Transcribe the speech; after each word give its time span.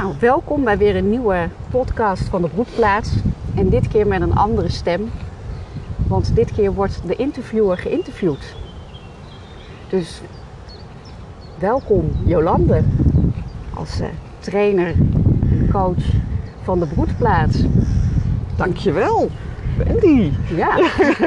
Nou, 0.00 0.14
welkom 0.20 0.64
bij 0.64 0.78
weer 0.78 0.96
een 0.96 1.10
nieuwe 1.10 1.48
podcast 1.70 2.22
van 2.22 2.42
de 2.42 2.48
Broedplaats. 2.48 3.16
En 3.54 3.68
dit 3.68 3.88
keer 3.88 4.06
met 4.06 4.20
een 4.20 4.34
andere 4.34 4.68
stem. 4.68 5.10
Want 6.08 6.34
dit 6.34 6.52
keer 6.52 6.72
wordt 6.72 7.00
de 7.06 7.16
interviewer 7.16 7.78
geïnterviewd. 7.78 8.54
Dus 9.88 10.20
welkom 11.58 12.10
Jolande 12.24 12.82
als 13.74 14.00
uh, 14.00 14.06
trainer 14.38 14.94
en 15.50 15.68
coach 15.72 16.04
van 16.62 16.78
de 16.78 16.86
Broedplaats. 16.86 17.64
Dankjewel, 18.56 19.28
Wendy. 19.76 20.32
Ja, 20.54 20.76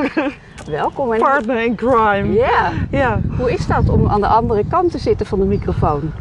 welkom. 0.80 1.14
En... 1.14 1.20
Partner 1.20 1.64
in 1.64 1.76
crime. 1.76 2.34
Ja. 2.34 2.72
ja. 2.90 3.22
Hoe 3.38 3.52
is 3.52 3.68
dat 3.68 3.90
om 3.90 4.08
aan 4.08 4.22
de 4.22 4.28
andere 4.28 4.64
kant 4.70 4.92
te 4.92 4.98
zitten 4.98 5.26
van 5.26 5.40
de 5.40 5.46
microfoon? 5.46 6.12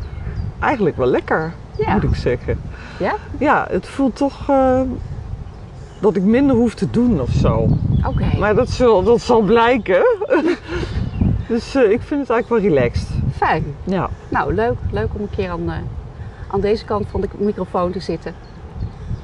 Eigenlijk 0.59 0.97
wel 0.97 1.09
lekker, 1.09 1.53
Ja. 1.77 1.93
moet 1.93 2.03
ik 2.03 2.15
zeggen. 2.15 2.61
Ja? 2.99 3.15
Ja, 3.39 3.67
het 3.71 3.87
voelt 3.87 4.17
toch 4.17 4.49
eh, 4.49 4.80
dat 6.01 6.17
ik 6.17 6.23
minder 6.23 6.57
hoef 6.57 6.75
te 6.75 6.91
doen 6.91 7.21
of 7.21 7.30
zo. 7.30 7.69
Oké. 8.07 8.39
Maar 8.39 8.55
dat 8.55 8.71
zal, 8.71 9.03
dat 9.03 9.21
zal 9.21 9.41
blijken. 9.41 10.05
dus 11.49 11.75
eh, 11.75 11.91
ik 11.91 12.03
vind 12.03 12.21
het 12.21 12.30
eigenlijk 12.30 12.49
wel 12.49 12.59
relaxed. 12.59 13.09
Fijn. 13.37 13.65
Ja. 13.85 14.09
Nou, 14.29 14.55
leuk, 14.55 14.77
leuk 14.91 15.09
om 15.15 15.21
een 15.21 15.30
keer 15.30 15.51
aan, 15.51 15.71
eh, 15.71 15.77
aan 16.49 16.61
deze 16.61 16.85
kant 16.85 17.07
van 17.09 17.21
de 17.21 17.29
microfoon 17.39 17.93
te 17.93 18.01
zitten. 18.01 18.35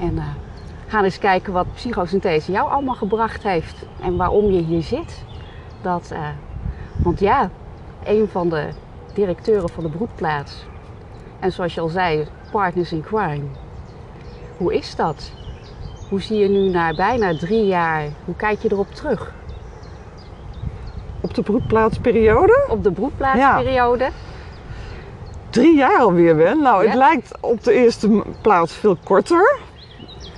En 0.01 0.19
gaan 0.87 1.05
eens 1.05 1.19
kijken 1.19 1.53
wat 1.53 1.75
psychosynthese 1.75 2.53
jou 2.53 2.71
allemaal 2.71 2.95
gebracht 2.95 3.43
heeft. 3.43 3.87
En 4.01 4.17
waarom 4.17 4.51
je 4.51 4.63
hier 4.63 4.83
zit. 4.83 5.25
Dat, 5.83 6.13
want 7.03 7.21
ja, 7.21 7.51
een 8.05 8.29
van 8.29 8.49
de 8.49 8.69
directeuren 9.15 9.69
van 9.69 9.85
de 9.85 9.91
broedplaats. 9.91 10.67
En 11.41 11.53
zoals 11.53 11.75
je 11.75 11.81
al 11.81 11.89
zei, 11.89 12.27
partners 12.51 12.93
in 12.93 13.03
crime. 13.03 13.45
Hoe 14.57 14.75
is 14.75 14.97
dat? 14.97 15.33
Hoe 16.09 16.21
zie 16.21 16.39
je 16.39 16.49
nu 16.49 16.69
na 16.69 16.95
bijna 16.95 17.37
drie 17.37 17.67
jaar, 17.67 18.09
hoe 18.25 18.37
kijk 18.37 18.63
je 18.63 18.73
erop 18.73 18.95
terug? 18.95 19.33
Op 21.21 21.35
de 21.35 21.43
broedplaatsperiode? 21.43 22.67
Op 22.69 22.83
de 22.83 22.93
broedplaatsperiode? 22.93 24.09
Drie 25.51 25.77
jaar 25.77 25.99
alweer, 25.99 26.37
Ben. 26.37 26.63
Nou, 26.63 26.87
het 26.87 26.95
lijkt 26.95 27.33
op 27.41 27.65
de 27.65 27.73
eerste 27.73 28.23
plaats 28.41 28.73
veel 28.73 28.97
korter. 29.05 29.59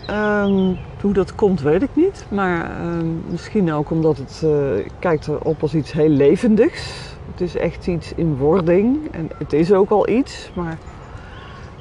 Ehm, 0.06 0.75
hoe 1.00 1.12
dat 1.12 1.34
komt, 1.34 1.61
weet 1.61 1.83
ik 1.83 1.91
niet. 1.92 2.25
Maar 2.28 2.70
ehm, 2.81 3.31
misschien 3.31 3.72
ook 3.72 3.91
omdat 3.91 4.16
het, 4.16 4.41
eh, 4.44 4.78
ik 4.78 4.92
kijk 4.98 5.27
erop 5.27 5.62
als 5.62 5.75
iets 5.75 5.92
heel 5.92 6.08
levendigs. 6.08 6.92
Het 7.31 7.41
is 7.41 7.56
echt 7.56 7.86
iets 7.86 8.12
in 8.14 8.36
wording. 8.36 8.98
En 9.11 9.31
het 9.38 9.53
is 9.53 9.72
ook 9.72 9.91
al 9.91 10.08
iets, 10.08 10.50
maar 10.55 10.78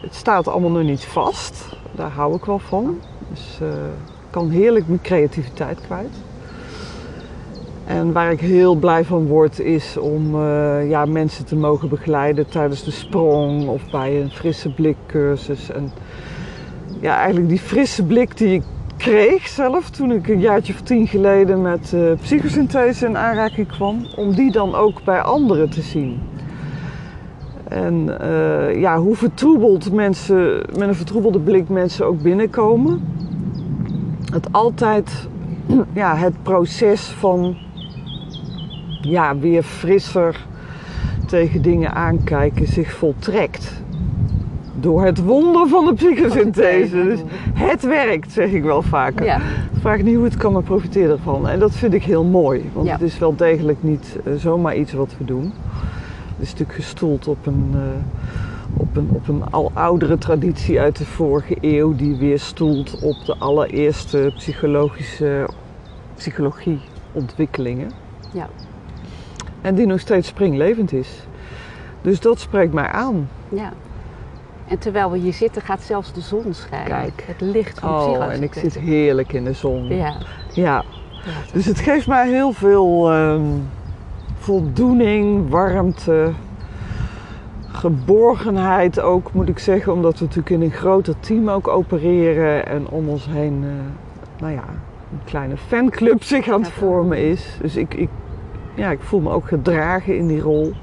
het 0.01 0.15
staat 0.15 0.47
allemaal 0.47 0.69
nog 0.69 0.83
niet 0.83 1.05
vast. 1.05 1.65
Daar 1.91 2.11
hou 2.11 2.35
ik 2.35 2.45
wel 2.45 2.59
van. 2.59 2.99
Dus 3.29 3.57
eh, 3.61 3.67
ik 4.05 4.29
kan 4.29 4.49
heerlijk 4.49 4.87
mijn 4.87 5.01
creativiteit 5.01 5.81
kwijt. 5.81 6.15
En 7.85 8.11
waar 8.11 8.31
ik 8.31 8.39
heel 8.39 8.75
blij 8.75 9.05
van 9.05 9.27
word 9.27 9.59
is 9.59 9.97
om 9.97 10.35
eh, 10.35 10.89
ja, 10.89 11.05
mensen 11.05 11.45
te 11.45 11.55
mogen 11.55 11.89
begeleiden 11.89 12.49
tijdens 12.49 12.83
de 12.83 12.91
sprong 12.91 13.67
of 13.67 13.89
bij 13.91 14.21
een 14.21 14.29
frisse 14.29 14.73
blik 14.73 14.97
cursus. 15.05 15.71
En 15.71 15.91
ja, 16.99 17.15
eigenlijk 17.17 17.49
die 17.49 17.59
frisse 17.59 18.03
blik 18.03 18.37
die 18.37 18.53
ik 18.53 18.63
kreeg 18.97 19.47
zelf 19.47 19.89
toen 19.89 20.11
ik 20.11 20.27
een 20.27 20.39
jaartje 20.39 20.73
of 20.73 20.81
tien 20.81 21.07
geleden 21.07 21.61
met 21.61 21.93
eh, 21.93 22.01
psychosynthese 22.21 23.05
in 23.05 23.17
aanraking 23.17 23.67
kwam, 23.67 24.07
om 24.15 24.35
die 24.35 24.51
dan 24.51 24.75
ook 24.75 25.03
bij 25.03 25.21
anderen 25.21 25.69
te 25.69 25.81
zien. 25.81 26.21
En 27.69 28.19
eh, 28.19 28.79
ja, 28.79 28.97
hoe 28.97 29.15
vertroebeld 29.15 29.91
mensen, 29.93 30.63
met 30.77 30.87
een 30.87 30.95
vertroebelde 30.95 31.39
blik 31.39 31.69
mensen 31.69 32.05
ook 32.05 32.21
binnenkomen. 32.21 33.01
Het 34.31 34.47
altijd 34.51 35.27
ja, 35.93 36.15
het 36.15 36.43
proces 36.43 37.01
van 37.01 37.57
ja, 39.01 39.37
weer 39.37 39.63
frisser 39.63 40.45
tegen 41.27 41.61
dingen 41.61 41.93
aankijken 41.93 42.67
zich 42.67 42.91
voltrekt. 42.93 43.81
Door 44.79 45.03
het 45.03 45.23
wonder 45.23 45.67
van 45.67 45.85
de 45.85 45.93
psychosynthese. 45.93 47.03
Dus 47.03 47.19
het 47.53 47.83
werkt, 47.83 48.31
zeg 48.31 48.51
ik 48.51 48.63
wel 48.63 48.81
vaker. 48.81 49.25
Ja. 49.25 49.39
Vraag 49.79 50.01
niet 50.01 50.15
hoe 50.15 50.23
het 50.23 50.37
kan, 50.37 50.53
maar 50.53 50.63
profiteer 50.63 51.09
ervan. 51.11 51.47
En 51.47 51.59
dat 51.59 51.71
vind 51.71 51.93
ik 51.93 52.03
heel 52.03 52.23
mooi. 52.23 52.69
Want 52.73 52.87
Ja. 52.87 52.93
het 52.93 53.01
is 53.01 53.19
wel 53.19 53.35
degelijk 53.35 53.77
niet 53.83 54.17
eh, 54.25 54.33
zomaar 54.37 54.75
iets 54.75 54.93
wat 54.93 55.15
we 55.17 55.25
doen. 55.25 55.53
Het 56.39 56.47
is 56.47 56.53
natuurlijk 56.53 56.79
gestoeld 56.79 57.27
op 57.27 57.45
een, 57.45 57.71
eh, 57.73 58.81
op, 58.81 58.95
een, 58.95 59.09
op 59.11 59.27
een 59.27 59.43
al 59.51 59.71
oudere 59.73 60.17
traditie 60.17 60.79
uit 60.79 60.97
de 60.97 61.05
vorige 61.05 61.57
eeuw. 61.61 61.95
Die 61.95 62.15
weer 62.15 62.39
stoelt 62.39 62.99
op 63.01 63.25
de 63.25 63.35
allereerste 63.37 64.31
psychologische 64.35 65.49
psychologieontwikkelingen. 66.15 67.91
Ja. 68.33 68.49
En 69.61 69.75
die 69.75 69.85
nog 69.85 69.99
steeds 69.99 70.27
springlevend 70.27 70.93
is. 70.93 71.09
Dus 72.01 72.19
dat 72.19 72.39
spreekt 72.39 72.73
mij 72.73 72.87
aan. 72.87 73.29
Ja. 73.49 73.73
En 74.67 74.77
terwijl 74.79 75.11
we 75.11 75.17
hier 75.17 75.33
zitten, 75.33 75.61
gaat 75.61 75.81
zelfs 75.81 76.13
de 76.13 76.21
zon 76.21 76.53
schijnen. 76.53 76.87
Kijk. 76.87 77.23
Het 77.27 77.41
licht 77.41 77.79
van 77.79 77.89
Oh, 77.89 77.97
psychosynthese. 77.97 78.37
en 78.37 78.43
ik 78.43 78.53
zit 78.53 78.83
heerlijk 78.83 79.33
in 79.33 79.43
de 79.43 79.53
zon. 79.53 79.87
Ja. 79.87 79.95
Ja. 79.95 80.15
ja. 80.53 80.83
Dus 81.53 81.65
het 81.65 81.79
geeft 81.79 82.07
mij 82.07 82.29
heel 82.29 82.51
veel 82.51 83.11
ehm, 83.11 83.41
voldoening, 84.39 85.49
warmte, 85.49 86.31
geborgenheid 87.67 88.99
ook, 88.99 89.33
moet 89.33 89.49
ik 89.49 89.59
zeggen. 89.59 89.93
Omdat 89.93 90.19
we 90.19 90.25
natuurlijk 90.25 90.49
in 90.49 90.61
een 90.61 90.71
groter 90.71 91.19
team 91.19 91.49
ook 91.49 91.67
opereren. 91.67 92.65
En 92.65 92.87
om 92.87 93.09
ons 93.09 93.25
heen, 93.25 93.63
eh, 93.63 94.41
nou 94.41 94.53
ja, 94.53 94.63
een 95.11 95.23
kleine 95.23 95.57
fanclub 95.57 96.23
zich 96.23 96.49
aan 96.49 96.61
het 96.61 96.71
vormen 96.71 97.17
is. 97.17 97.57
Dus 97.61 97.75
ik, 97.75 97.93
ik, 97.93 98.09
ja, 98.75 98.91
ik 98.91 99.01
voel 99.01 99.19
me 99.19 99.29
ook 99.29 99.47
gedragen 99.47 100.17
in 100.17 100.27
die 100.27 100.41
rol. 100.41 100.73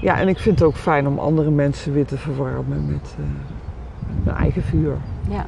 Ja, 0.00 0.18
en 0.18 0.28
ik 0.28 0.38
vind 0.38 0.58
het 0.58 0.68
ook 0.68 0.76
fijn 0.76 1.06
om 1.06 1.18
andere 1.18 1.50
mensen 1.50 1.92
weer 1.92 2.06
te 2.06 2.18
verwarmen 2.18 2.86
met, 2.86 3.16
eh, 3.18 3.24
met 4.06 4.24
mijn 4.24 4.36
eigen 4.36 4.62
vuur. 4.62 4.96
ja. 5.28 5.46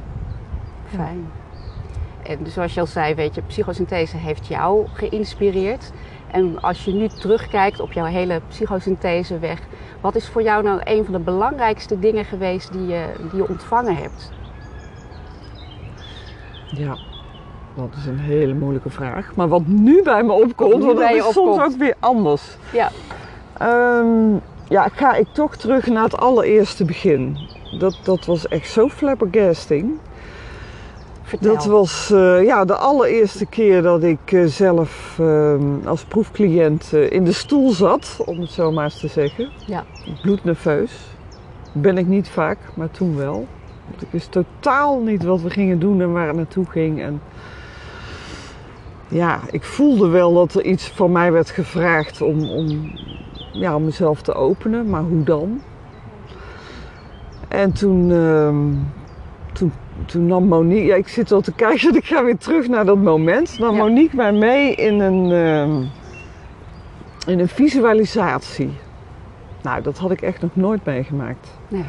Fijn. 0.85 1.25
En 2.23 2.39
zoals 2.51 2.73
je 2.73 2.79
al 2.79 2.85
zei, 2.85 3.15
weet 3.15 3.35
je, 3.35 3.41
psychosynthese 3.41 4.17
heeft 4.17 4.47
jou 4.47 4.87
geïnspireerd. 4.93 5.91
En 6.31 6.61
als 6.61 6.85
je 6.85 6.91
nu 6.91 7.07
terugkijkt 7.07 7.79
op 7.79 7.91
jouw 7.91 8.05
hele 8.05 8.41
psychosyntheseweg, 8.47 9.59
wat 10.01 10.15
is 10.15 10.27
voor 10.27 10.41
jou 10.41 10.63
nou 10.63 10.81
een 10.83 11.03
van 11.03 11.13
de 11.13 11.19
belangrijkste 11.19 11.99
dingen 11.99 12.25
geweest 12.25 12.71
die 12.71 12.87
je, 12.87 13.05
die 13.31 13.41
je 13.41 13.47
ontvangen 13.47 13.95
hebt? 13.95 14.31
Ja, 16.65 16.97
dat 17.75 17.89
is 17.97 18.05
een 18.05 18.19
hele 18.19 18.53
moeilijke 18.53 18.89
vraag. 18.89 19.35
Maar 19.35 19.47
wat 19.47 19.67
nu 19.67 20.03
bij 20.03 20.23
me 20.23 20.31
opkomt, 20.31 20.83
want 20.83 20.97
dat 20.99 21.11
is 21.11 21.23
soms 21.23 21.37
opkomt. 21.37 21.73
ook 21.73 21.79
weer 21.79 21.95
anders. 21.99 22.57
Ja. 22.73 22.89
Ehm, 23.57 24.33
ja, 24.69 24.87
ga 24.87 25.15
ik 25.15 25.27
toch 25.27 25.55
terug 25.55 25.87
naar 25.87 26.03
het 26.03 26.17
allereerste 26.17 26.85
begin. 26.85 27.37
Dat, 27.79 27.95
dat 28.03 28.25
was 28.25 28.47
echt 28.47 28.71
zo 28.71 28.89
flabbergasting. 28.89 29.97
Vertel. 31.29 31.53
Dat 31.53 31.65
was 31.65 32.11
eh, 32.11 32.43
ja, 32.43 32.65
de 32.65 32.75
allereerste 32.75 33.45
keer 33.45 33.81
dat 33.81 34.03
ik 34.03 34.31
eh, 34.31 34.45
zelf 34.45 35.15
ehm, 35.19 35.85
als 35.85 36.03
proefcliënt 36.03 36.93
eh, 36.93 37.11
in 37.11 37.23
de 37.23 37.31
stoel 37.31 37.71
zat, 37.71 38.21
om 38.25 38.39
het 38.39 38.49
zo 38.49 38.71
maar 38.71 38.83
eens 38.83 38.99
te 38.99 39.07
zeggen. 39.07 39.49
Ja. 39.65 39.85
Bloednerveus. 40.21 40.91
Ben 41.71 41.97
ik 41.97 42.07
niet 42.07 42.29
vaak, 42.29 42.57
maar 42.73 42.91
toen 42.91 43.15
wel. 43.15 43.47
Want 43.89 44.01
ik 44.01 44.07
wist 44.11 44.31
totaal 44.31 44.99
niet 44.99 45.23
wat 45.23 45.41
we 45.41 45.49
gingen 45.49 45.79
doen 45.79 46.01
en 46.01 46.11
waar 46.11 46.27
het 46.27 46.35
naartoe 46.35 46.65
ging. 46.65 47.01
En 47.01 47.21
ja, 49.07 49.39
ik 49.51 49.63
voelde 49.63 50.07
wel 50.07 50.33
dat 50.33 50.53
er 50.53 50.63
iets 50.63 50.87
van 50.87 51.11
mij 51.11 51.31
werd 51.31 51.49
gevraagd 51.49 52.21
om, 52.21 52.49
om, 52.49 52.91
ja, 53.51 53.75
om 53.75 53.83
mezelf 53.83 54.21
te 54.21 54.33
openen, 54.33 54.89
maar 54.89 55.03
hoe 55.03 55.23
dan? 55.23 55.61
En 57.47 57.71
toen, 57.71 58.11
ehm, 58.11 58.73
toen, 59.53 59.71
toen 60.05 60.25
nam 60.25 60.47
Monique, 60.47 60.85
ja, 60.85 60.95
ik 60.95 61.07
zit 61.07 61.31
al 61.31 61.41
te 61.41 61.53
kijken, 61.53 61.95
ik 61.95 62.05
ga 62.05 62.23
weer 62.23 62.37
terug 62.37 62.67
naar 62.67 62.85
dat 62.85 62.97
moment. 62.97 63.59
Nam 63.59 63.75
Ja. 63.75 63.83
Monique 63.83 64.15
mij 64.15 64.31
mee 64.31 64.75
in 64.75 64.99
een, 64.99 65.31
ehm, 65.31 65.83
in 67.31 67.39
een 67.39 67.47
visualisatie. 67.47 68.71
Nou, 69.61 69.81
dat 69.81 69.97
had 69.97 70.11
ik 70.11 70.21
echt 70.21 70.41
nog 70.41 70.55
nooit 70.55 70.85
meegemaakt. 70.85 71.47
Nee. 71.67 71.83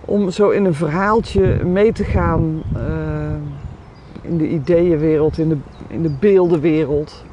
Om 0.00 0.30
zo 0.30 0.50
in 0.50 0.64
een 0.64 0.74
verhaaltje 0.74 1.64
mee 1.64 1.92
te 1.92 2.04
gaan 2.04 2.62
eh, 2.76 4.30
in 4.30 4.38
de 4.38 4.48
ideeënwereld, 4.48 5.38
in 5.38 5.48
de, 5.48 5.56
in 5.86 6.02
de 6.02 6.16
beeldenwereld. 6.20 7.24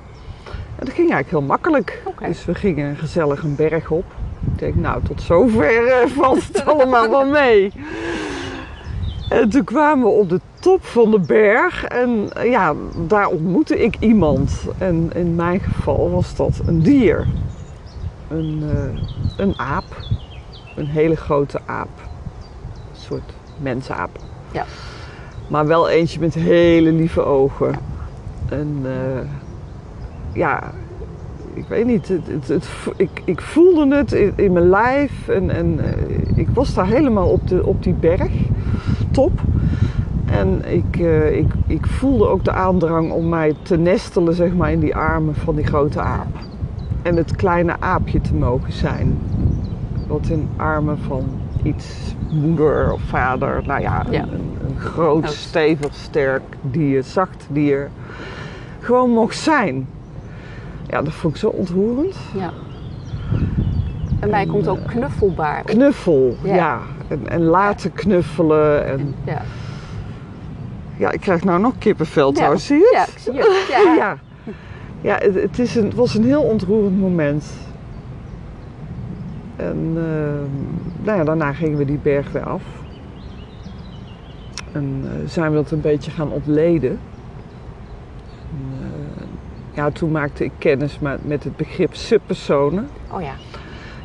En 0.45 0.85
dat 0.85 0.95
ging 0.95 1.11
eigenlijk 1.11 1.29
heel 1.29 1.41
makkelijk. 1.41 2.03
Dus 2.27 2.45
we 2.45 2.55
gingen 2.55 2.95
gezellig 2.95 3.43
een 3.43 3.55
berg 3.55 3.89
op. 3.89 4.05
Ik 4.53 4.59
denk, 4.59 4.75
nou, 4.75 5.03
tot 5.03 5.21
zover 5.21 5.87
eh, 5.87 6.07
valt 6.07 6.47
het 6.47 6.65
allemaal 6.71 7.09
wel 7.09 7.25
mee. 7.25 7.71
En 9.31 9.49
toen 9.49 9.63
kwamen 9.63 10.05
we 10.05 10.11
op 10.11 10.29
de 10.29 10.39
top 10.59 10.85
van 10.85 11.11
de 11.11 11.19
berg 11.19 11.83
en 11.83 12.33
eh, 12.33 12.49
ja, 12.49 12.73
daar 13.07 13.27
ontmoette 13.27 13.83
ik 13.83 13.95
iemand. 13.99 14.65
En 14.77 15.09
in 15.13 15.35
mijn 15.35 15.59
geval 15.59 16.11
was 16.11 16.35
dat 16.35 16.61
een 16.65 16.81
dier. 16.81 17.27
Een, 18.29 18.63
eh, 18.73 19.01
een 19.37 19.59
aap. 19.59 19.83
Een 20.75 20.85
hele 20.85 21.15
grote 21.15 21.59
aap. 21.65 21.89
Een 22.93 22.99
soort 22.99 23.33
mensaap. 23.61 24.09
Ja. 24.51 24.65
Maar 25.47 25.67
wel 25.67 25.89
eentje 25.89 26.19
met 26.19 26.33
hele 26.33 26.91
lieve 26.91 27.21
ogen. 27.21 27.75
En 28.49 28.81
eh, 28.83 29.27
ja, 30.33 30.71
ik 31.53 31.65
weet 31.67 31.85
niet, 31.85 32.07
het, 32.07 32.47
het, 32.47 32.69
ik, 32.95 33.21
ik 33.25 33.41
voelde 33.41 33.95
het 33.95 34.11
in, 34.11 34.33
in 34.35 34.51
mijn 34.51 34.69
lijf 34.69 35.27
en, 35.27 35.49
en 35.49 35.79
ik 36.35 36.47
was 36.53 36.73
daar 36.73 36.87
helemaal 36.87 37.29
op, 37.29 37.47
de, 37.47 37.65
op 37.65 37.83
die 37.83 37.93
berg, 37.93 38.31
top. 39.11 39.31
En 40.25 40.61
ik, 40.65 40.99
eh, 40.99 41.37
ik, 41.37 41.53
ik 41.67 41.85
voelde 41.85 42.27
ook 42.27 42.43
de 42.43 42.51
aandrang 42.51 43.11
om 43.11 43.29
mij 43.29 43.55
te 43.61 43.77
nestelen 43.77 44.33
zeg 44.33 44.53
maar, 44.53 44.71
in 44.71 44.79
die 44.79 44.95
armen 44.95 45.35
van 45.35 45.55
die 45.55 45.65
grote 45.65 46.01
aap. 46.01 46.27
En 47.01 47.15
het 47.15 47.35
kleine 47.35 47.75
aapje 47.79 48.21
te 48.21 48.33
mogen 48.33 48.73
zijn. 48.73 49.17
Wat 50.07 50.27
in 50.27 50.49
armen 50.55 50.97
van 50.97 51.23
iets, 51.63 52.15
moeder 52.29 52.93
of 52.93 53.01
vader, 53.01 53.61
nou 53.65 53.81
ja, 53.81 54.05
een, 54.05 54.11
Ja. 54.11 54.21
een, 54.21 54.57
een 54.67 54.79
groot, 54.79 55.29
stevig, 55.29 55.93
sterk 55.93 56.41
dier, 56.61 57.03
zacht 57.03 57.47
dier, 57.49 57.89
gewoon 58.79 59.09
mocht 59.09 59.37
zijn. 59.37 59.87
Ja, 60.87 61.01
dat 61.01 61.13
vond 61.13 61.33
ik 61.33 61.39
zo 61.39 61.47
ontroerend. 61.47 62.15
Ja. 62.37 62.49
En 64.19 64.29
mij 64.29 64.45
komt 64.45 64.67
ook 64.67 64.85
knuffelbaar. 64.85 65.63
Knuffel, 65.63 66.35
ja. 66.43 66.55
Ja. 66.55 66.79
En, 67.11 67.29
en 67.29 67.41
laten 67.41 67.93
knuffelen. 67.93 68.85
En, 68.85 69.15
Ja. 69.25 69.41
ja, 70.97 71.11
ik 71.11 71.19
krijg 71.19 71.43
nou 71.43 71.59
nog 71.59 71.73
kippenvel 71.77 72.31
trouwens, 72.31 72.65
zie 72.65 72.77
je 72.77 72.91
ja, 72.93 73.03
ik 73.03 73.17
zie 73.17 73.33
het. 73.33 73.67
Ja. 73.69 73.95
Ja, 73.97 74.17
ja 75.01 75.25
het, 75.25 75.41
het, 75.41 75.59
is 75.59 75.75
een, 75.75 75.85
het 75.85 75.93
was 75.93 76.15
een 76.15 76.23
heel 76.23 76.41
ontroerend 76.41 76.99
moment. 76.99 77.45
En 79.55 79.93
ehm, 79.95 81.03
nou 81.05 81.17
ja, 81.17 81.23
daarna 81.23 81.53
gingen 81.53 81.77
we 81.77 81.85
die 81.85 81.99
berg 82.01 82.31
weer 82.31 82.43
af. 82.43 82.61
En 84.71 85.01
eh, 85.03 85.29
zijn 85.29 85.51
we 85.51 85.55
dat 85.55 85.71
een 85.71 85.81
beetje 85.81 86.11
gaan 86.11 86.31
ontleden. 86.31 86.99
En, 88.49 88.77
eh, 88.79 89.23
ja, 89.75 89.89
toen 89.89 90.11
maakte 90.11 90.43
ik 90.43 90.51
kennis 90.57 90.99
met, 90.99 91.27
met 91.27 91.43
het 91.43 91.57
begrip 91.57 91.95
subpersonen. 91.95 92.87
Oh 93.11 93.21
ja. 93.21 93.33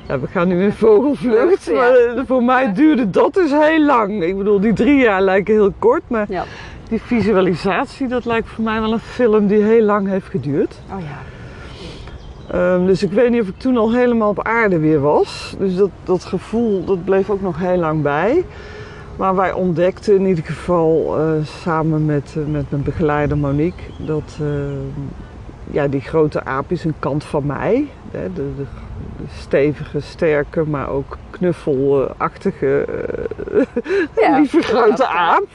Ja, 0.08 0.20
we 0.20 0.26
gaan 0.26 0.48
nu 0.48 0.62
in 0.62 0.72
vogelvlucht, 0.72 1.72
maar 1.72 1.94
eh, 1.94 2.22
voor 2.26 2.42
mij 2.42 2.72
duurde 2.72 3.10
dat 3.10 3.34
dus 3.34 3.50
heel 3.50 3.84
lang. 3.84 4.22
Ik 4.22 4.38
bedoel, 4.38 4.60
die 4.60 4.72
drie 4.72 4.98
jaar 4.98 5.22
lijken 5.22 5.54
heel 5.54 5.72
kort, 5.78 6.02
maar 6.06 6.26
ja. 6.28 6.44
die 6.88 7.00
visualisatie, 7.02 8.08
dat 8.08 8.24
lijkt 8.24 8.48
voor 8.48 8.64
mij 8.64 8.80
wel 8.80 8.92
een 8.92 8.98
film 8.98 9.46
die 9.46 9.62
heel 9.62 9.82
lang 9.82 10.08
heeft 10.08 10.26
geduurd. 10.26 10.80
Oh 10.92 11.00
ja. 11.00 11.18
Ehm, 12.50 12.86
dus 12.86 13.02
ik 13.02 13.12
weet 13.12 13.30
niet 13.30 13.40
of 13.40 13.48
ik 13.48 13.58
toen 13.58 13.76
al 13.76 13.92
helemaal 13.92 14.28
op 14.28 14.42
aarde 14.42 14.78
weer 14.78 15.00
was. 15.00 15.54
Dus 15.58 15.76
dat, 15.76 15.90
dat 16.04 16.24
gevoel, 16.24 16.84
dat 16.84 17.04
bleef 17.04 17.30
ook 17.30 17.42
nog 17.42 17.58
heel 17.58 17.76
lang 17.76 18.02
bij. 18.02 18.44
Maar 19.16 19.34
wij 19.34 19.52
ontdekten 19.52 20.14
in 20.14 20.26
ieder 20.26 20.44
geval 20.44 21.18
eh, 21.18 21.30
samen 21.44 22.04
met, 22.04 22.34
eh, 22.36 22.52
met 22.52 22.70
mijn 22.70 22.82
begeleider 22.82 23.38
Monique 23.38 23.82
dat 23.98 24.38
eh, 24.40 24.46
ja, 25.70 25.88
die 25.88 26.00
grote 26.00 26.44
aap 26.44 26.70
is 26.70 26.84
een 26.84 26.94
kant 26.98 27.24
van 27.24 27.46
mij. 27.46 27.86
De, 28.10 28.30
de, 28.34 28.52
de 28.56 28.64
stevige, 29.38 30.00
sterke, 30.00 30.64
maar 30.66 30.88
ook 30.88 31.16
knuffelachtige, 31.30 32.84
eh, 33.52 33.62
Ja. 34.22 34.38
lieve 34.38 34.60
grote 34.62 35.06
aap. 35.08 35.46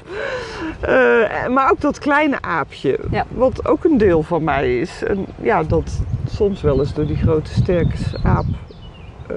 Eh, 0.79 1.47
maar 1.47 1.71
ook 1.71 1.81
dat 1.81 1.99
kleine 1.99 2.41
aapje, 2.41 2.99
Ja. 3.11 3.25
wat 3.29 3.67
ook 3.67 3.83
een 3.83 3.97
deel 3.97 4.23
van 4.23 4.43
mij 4.43 4.79
is. 4.79 5.03
En 5.03 5.25
ja, 5.41 5.63
dat 5.63 6.01
soms 6.29 6.61
wel 6.61 6.79
eens 6.79 6.93
door 6.93 7.05
die 7.05 7.15
grote 7.17 7.51
sterke 7.53 7.97
aap 8.23 8.45
eh, 9.27 9.35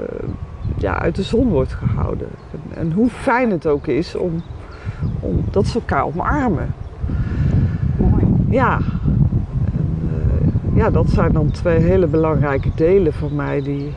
ja, 0.76 0.98
uit 0.98 1.14
de 1.16 1.22
zon 1.22 1.48
wordt 1.48 1.72
gehouden. 1.72 2.28
En, 2.52 2.76
en 2.78 2.92
hoe 2.92 3.08
fijn 3.08 3.50
het 3.50 3.66
ook 3.66 3.86
is 3.86 4.14
om, 4.14 4.42
om 5.20 5.44
dat 5.50 5.66
ze 5.66 5.74
elkaar 5.78 6.04
omarmen. 6.04 6.74
Mooi. 7.98 8.24
Ja. 8.50 8.78
Ja, 10.84 10.90
dat 10.90 11.10
zijn 11.10 11.32
dan 11.32 11.50
twee 11.50 11.78
hele 11.78 12.06
belangrijke 12.06 12.70
delen 12.74 13.12
van 13.12 13.34
mij 13.34 13.62
die. 13.62 13.94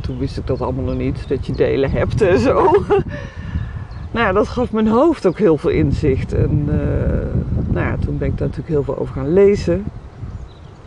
Toen 0.00 0.18
wist 0.18 0.36
ik 0.36 0.46
dat 0.46 0.60
allemaal 0.60 0.84
nog 0.84 0.96
niet, 0.96 1.28
dat 1.28 1.46
je 1.46 1.52
delen 1.52 1.90
hebt 1.90 2.22
en 2.22 2.38
zo. 2.38 2.54
nou 4.12 4.26
ja, 4.26 4.32
dat 4.32 4.48
gaf 4.48 4.72
mijn 4.72 4.88
hoofd 4.88 5.26
ook 5.26 5.38
heel 5.38 5.56
veel 5.56 5.70
inzicht. 5.70 6.32
En 6.32 6.64
eh, 6.68 7.72
nou 7.72 7.86
ja, 7.86 7.96
toen 7.96 8.18
ben 8.18 8.28
ik 8.28 8.38
daar 8.38 8.48
natuurlijk 8.48 8.74
heel 8.74 8.82
veel 8.82 8.98
over 8.98 9.14
gaan 9.14 9.32
lezen. 9.32 9.84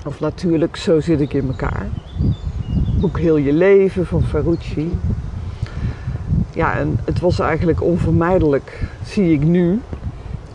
Of 0.05 0.19
natuurlijk, 0.19 0.75
zo 0.75 0.99
zit 0.99 1.21
ik 1.21 1.33
in 1.33 1.47
elkaar. 1.47 1.87
Boek 2.99 3.19
Heel 3.19 3.37
je 3.37 3.53
leven 3.53 4.05
van 4.05 4.23
Ferrucci. 4.23 4.97
Ja, 6.53 6.77
en 6.77 6.99
het 7.05 7.19
was 7.19 7.39
eigenlijk 7.39 7.81
onvermijdelijk, 7.81 8.83
zie 9.03 9.33
ik 9.33 9.43
nu, 9.43 9.81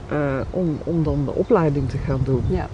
eh, 0.09 0.19
om, 0.50 0.79
om 0.85 1.03
dan 1.03 1.25
de 1.25 1.35
opleiding 1.35 1.88
te 1.88 1.99
gaan 1.99 2.20
doen. 2.25 2.43
Ja. 2.49 2.69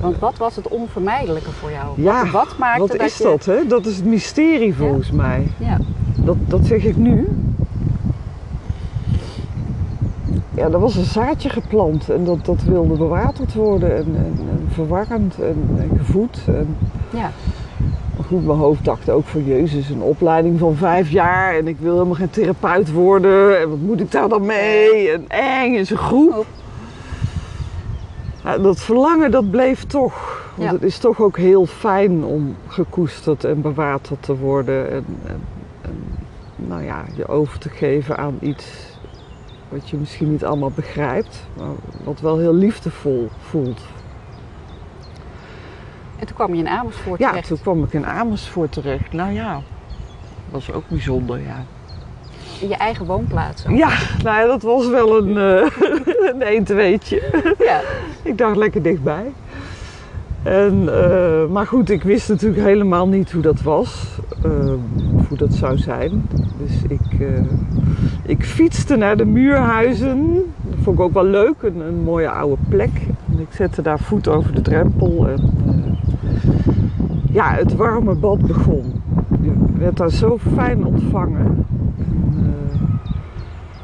Want 0.00 0.18
wat 0.18 0.36
was 0.36 0.56
het 0.56 0.68
onvermijdelijke 0.68 1.50
voor 1.50 1.70
jou? 1.70 2.02
Ja, 2.02 2.22
wat, 2.22 2.30
wat 2.32 2.58
maakte 2.58 2.80
Wat 2.80 2.90
dat 2.90 3.00
is 3.00 3.16
je... 3.16 3.22
dat, 3.24 3.44
hè? 3.44 3.66
Dat 3.66 3.86
is 3.86 3.96
het 3.96 4.04
mysterie 4.04 4.74
volgens 4.74 5.10
mij. 5.10 5.46
Ja. 5.58 5.78
Dat, 6.16 6.36
dat 6.46 6.60
zeg 6.66 6.84
ik 6.84 6.96
nu. 6.96 7.28
Ja, 10.54 10.64
er 10.64 10.78
was 10.80 10.96
een 10.96 11.04
zaadje 11.04 11.48
geplant 11.48 12.10
en 12.10 12.24
dat, 12.24 12.44
dat 12.44 12.62
wilde 12.62 12.96
bewaterd 12.96 13.54
worden 13.54 13.96
en, 13.96 14.04
en, 14.16 14.38
en 14.50 14.68
verwarmd 14.72 15.38
en, 15.38 15.68
en 15.78 15.90
gevoed. 15.98 16.38
En, 16.46 16.76
Ja. 17.10 17.30
goed, 18.26 18.46
mijn 18.46 18.58
hoofd 18.58 18.84
dacht 18.84 19.10
ook 19.10 19.26
van 19.26 19.44
Jezus, 19.44 19.88
een 19.90 20.02
opleiding 20.02 20.58
van 20.58 20.74
vijf 20.76 21.10
jaar 21.10 21.54
en 21.56 21.68
ik 21.68 21.76
wil 21.80 21.92
helemaal 21.92 22.14
geen 22.14 22.30
therapeut 22.30 22.92
worden. 22.92 23.60
En 23.60 23.68
wat 23.68 23.78
moet 23.78 24.00
ik 24.00 24.10
daar 24.10 24.28
dan 24.28 24.46
mee? 24.46 25.10
En 25.12 25.24
eng 25.28 25.74
in 25.74 25.86
zijn 25.86 25.98
groep. 25.98 26.46
Ja, 28.48 28.58
dat 28.58 28.80
verlangen 28.80 29.30
dat 29.30 29.50
bleef 29.50 29.84
toch. 29.84 30.46
Want 30.56 30.68
Ja. 30.68 30.74
het 30.74 30.82
is 30.84 30.98
toch 30.98 31.20
ook 31.20 31.36
heel 31.36 31.66
fijn 31.66 32.24
om 32.24 32.56
gekoesterd 32.66 33.44
en 33.44 33.60
bewaterd 33.60 34.22
te 34.22 34.36
worden. 34.36 34.90
En, 34.90 35.04
en, 35.26 35.40
en, 35.82 36.04
nou 36.56 36.82
ja, 36.84 37.04
je 37.14 37.26
over 37.28 37.58
te 37.58 37.68
geven 37.68 38.16
aan 38.16 38.36
iets 38.40 38.96
wat 39.68 39.88
je 39.90 39.96
misschien 39.96 40.30
niet 40.30 40.44
allemaal 40.44 40.70
begrijpt. 40.74 41.46
Maar 41.58 41.68
wat 42.04 42.20
wel 42.20 42.38
heel 42.38 42.54
liefdevol 42.54 43.28
voelt. 43.40 43.80
En 46.18 46.26
toen 46.26 46.36
kwam 46.36 46.54
je 46.54 46.60
in 46.60 46.68
Amersfoort 46.68 47.18
Ja, 47.20 47.28
terecht. 47.28 47.48
toen 47.48 47.60
kwam 47.60 47.82
ik 47.82 47.92
in 47.92 48.06
Amersfoort 48.06 48.72
terecht. 48.72 49.12
Nou 49.12 49.32
ja, 49.32 49.52
dat 49.52 49.62
was 50.50 50.72
ook 50.72 50.88
bijzonder, 50.88 51.40
ja. 51.40 51.64
In 52.60 52.68
je 52.68 52.76
eigen 52.76 53.06
woonplaats. 53.06 53.66
ook. 53.66 53.76
Ja, 53.76 53.88
nou 54.22 54.36
ja, 54.40 54.46
dat 54.46 54.62
was 54.62 54.88
wel 54.88 55.18
een, 55.18 55.36
eh 55.36 55.70
een 56.32 56.42
1 56.42 56.64
2'tje. 56.64 57.16
Ja. 57.58 57.80
Ik 58.22 58.38
dacht 58.38 58.56
lekker 58.56 58.82
dichtbij. 58.82 59.32
En, 60.42 60.88
eh, 61.02 61.46
maar 61.50 61.66
goed, 61.66 61.90
ik 61.90 62.02
wist 62.02 62.28
natuurlijk 62.28 62.62
helemaal 62.62 63.08
niet 63.08 63.32
hoe 63.32 63.42
dat 63.42 63.62
was. 63.62 64.18
of 65.14 65.28
hoe 65.28 65.36
dat 65.36 65.54
zou 65.54 65.78
zijn. 65.78 66.28
Dus 66.58 66.82
ik, 66.88 67.28
ik 68.22 68.44
fietste 68.44 68.96
naar 68.96 69.16
de 69.16 69.24
muurhuizen. 69.24 70.32
Dat 70.62 70.78
vond 70.82 70.98
ik 70.98 71.04
ook 71.04 71.12
wel 71.12 71.24
leuk. 71.24 71.62
Een, 71.62 71.80
een 71.80 72.02
mooie 72.02 72.30
oude 72.30 72.56
plek. 72.68 72.90
En 73.32 73.40
ik 73.40 73.48
zette 73.50 73.82
daar 73.82 73.98
voet 73.98 74.28
over 74.28 74.54
de 74.54 74.62
drempel. 74.62 75.28
En, 75.28 75.50
ja, 77.32 77.50
het 77.50 77.76
warme 77.76 78.14
bad 78.14 78.46
begon. 78.46 79.02
Je 79.40 79.52
werd 79.78 79.96
daar 79.96 80.10
zo 80.10 80.38
fijn 80.54 80.84
ontvangen. 80.84 81.66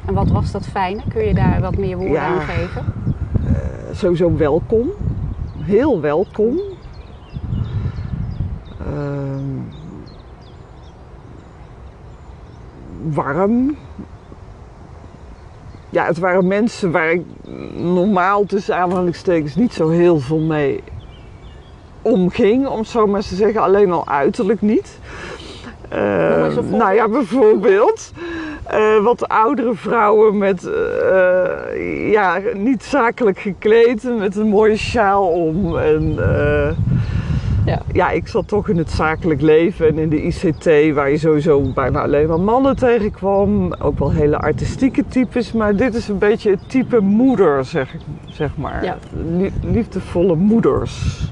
En, 0.06 0.11
eh, 0.11 0.14
wat 0.14 0.30
was 0.30 0.50
dat 0.50 0.66
fijne? 0.66 1.02
Kun 1.08 1.25
je 1.25 1.34
daar 1.34 1.61
wat 1.61 1.76
meer 1.76 1.96
woorden 1.96 2.14
Ja. 2.14 2.26
aan 2.26 2.40
geven? 2.40 2.82
sowieso 3.92 4.37
welkom. 4.37 4.90
Heel 5.58 6.00
welkom. 6.00 6.58
Ehm, 8.87 9.44
warm. 13.02 13.76
Ja, 15.90 16.04
het 16.04 16.18
waren 16.18 16.46
mensen 16.46 16.90
waar 16.90 17.12
ik 17.12 17.23
normaal 17.76 18.44
tussen 18.44 18.76
aanhalingstekens 18.76 19.54
niet 19.54 19.73
zo 19.73 19.88
heel 19.88 20.18
veel 20.18 20.40
mee 20.40 20.82
omging, 22.02 22.66
om 22.66 22.78
het 22.78 22.88
zo 22.88 23.06
maar 23.06 23.20
te 23.23 23.34
zeggen. 23.34 23.61
Alleen 23.62 23.92
al 23.92 24.08
uiterlijk 24.08 24.61
niet. 24.61 24.99
voorbeeld. 25.88 26.70
nou 26.70 26.94
ja, 26.94 27.08
bijvoorbeeld 27.08 28.12
eh, 28.66 29.02
wat 29.02 29.28
oudere 29.28 29.75
vrouwen 29.75 30.38
met 30.38 30.66
eh, 30.66 32.11
ja, 32.11 32.40
niet 32.54 32.83
zakelijk 32.85 33.38
gekleed, 33.38 34.02
met 34.18 34.37
een 34.37 34.49
mooie 34.49 34.76
sjaal 34.76 35.26
om. 35.28 35.76
En, 35.78 36.14
eh, 36.18 36.71
Ja. 37.66 37.83
ja, 37.92 38.11
ik 38.11 38.28
zat 38.28 38.49
toch 38.49 38.68
in 38.68 38.76
het 38.76 38.90
zakelijk 38.90 39.40
leven 39.40 39.87
en 39.88 39.99
in 39.99 40.09
de 40.09 40.23
ICT, 40.23 40.94
waar 40.94 41.11
je 41.11 41.18
sowieso 41.18 41.61
bijna 41.75 42.02
alleen 42.02 42.28
maar 42.28 42.40
mannen 42.40 42.76
tegenkwam. 42.76 43.73
Ook 43.73 43.99
wel 43.99 44.12
hele 44.12 44.38
artistieke 44.38 45.04
types, 45.09 45.52
maar 45.52 45.76
dit 45.76 45.94
is 45.94 46.09
een 46.09 46.18
beetje 46.18 46.50
het 46.50 46.68
type 46.68 47.00
moeder, 47.00 47.64
zeg, 47.64 47.94
ik- 47.94 48.00
zeg 48.28 48.56
maar. 48.56 48.85
Ja. 48.85 48.99
Liefdevolle 49.62 50.35
moeders. 50.35 51.23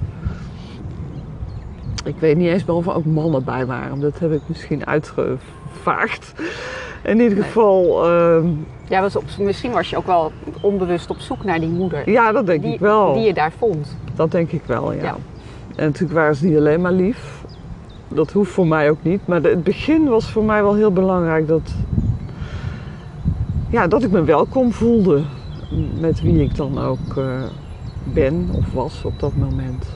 Ik 2.04 2.14
weet 2.18 2.36
niet 2.36 2.48
eens 2.48 2.64
meer 2.64 2.76
of 2.76 2.86
er 2.86 2.94
ook 2.94 3.04
mannen 3.04 3.44
bij 3.44 3.66
waren, 3.66 4.00
dat 4.00 4.18
heb 4.18 4.32
ik 4.32 4.40
misschien 4.46 4.86
uitgevaagd. 4.86 6.32
In 7.04 7.20
ieder 7.20 7.44
geval, 7.44 8.04
ehm, 8.10 8.46
Ja, 8.88 9.00
was 9.00 9.16
op, 9.16 9.24
misschien 9.38 9.72
was 9.72 9.90
je 9.90 9.96
ook 9.96 10.06
wel 10.06 10.32
onbewust 10.60 11.10
op 11.10 11.18
zoek 11.18 11.44
naar 11.44 11.60
die 11.60 11.68
moeder. 11.68 12.10
ja, 12.10 12.32
dat 12.32 12.46
denk 12.46 12.62
die, 12.62 12.72
ik 12.74 12.80
wel. 12.80 13.12
Die 13.14 13.22
je 13.26 13.34
daar 13.34 13.52
vond. 13.58 13.96
Dat 14.14 14.30
denk 14.30 14.50
ik 14.52 14.62
wel, 14.66 14.92
ja. 14.92 15.02
Ja. 15.02 15.16
En 15.76 15.84
natuurlijk 15.86 16.12
waren 16.18 16.34
ze 16.36 16.46
niet 16.46 16.56
alleen 16.56 16.80
maar 16.80 16.92
lief. 16.92 17.44
Dat 18.08 18.32
hoeft 18.32 18.50
voor 18.52 18.66
mij 18.66 18.90
ook 18.90 19.02
niet. 19.02 19.26
Maar 19.26 19.42
de- 19.42 19.48
het 19.48 19.64
begin 19.64 20.08
was 20.08 20.30
voor 20.30 20.44
mij 20.44 20.62
wel 20.62 20.74
heel 20.74 20.92
belangrijk 20.92 21.48
dat, 21.48 21.74
ja, 23.70 23.86
dat 23.86 24.02
ik 24.02 24.10
me 24.10 24.24
welkom 24.24 24.72
voelde. 24.72 25.22
Met 26.00 26.20
wie 26.22 26.42
ik 26.42 26.56
dan 26.56 26.78
ook 26.78 27.16
eh, 27.16 27.24
ben 28.04 28.48
of 28.52 28.72
was 28.72 29.04
op 29.04 29.20
dat 29.20 29.36
moment. 29.36 29.86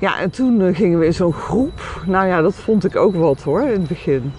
Ja, 0.00 0.18
en 0.20 0.30
toen 0.30 0.60
eh, 0.60 0.74
gingen 0.76 0.98
we 0.98 1.06
in 1.06 1.14
zo'n 1.14 1.32
groep. 1.32 2.02
Nou 2.06 2.26
ja, 2.26 2.40
dat 2.42 2.54
vond 2.54 2.84
ik 2.84 2.96
ook 2.96 3.14
wat 3.14 3.42
hoor, 3.42 3.60
in 3.62 3.68
het 3.80 3.88
begin. 3.88 4.32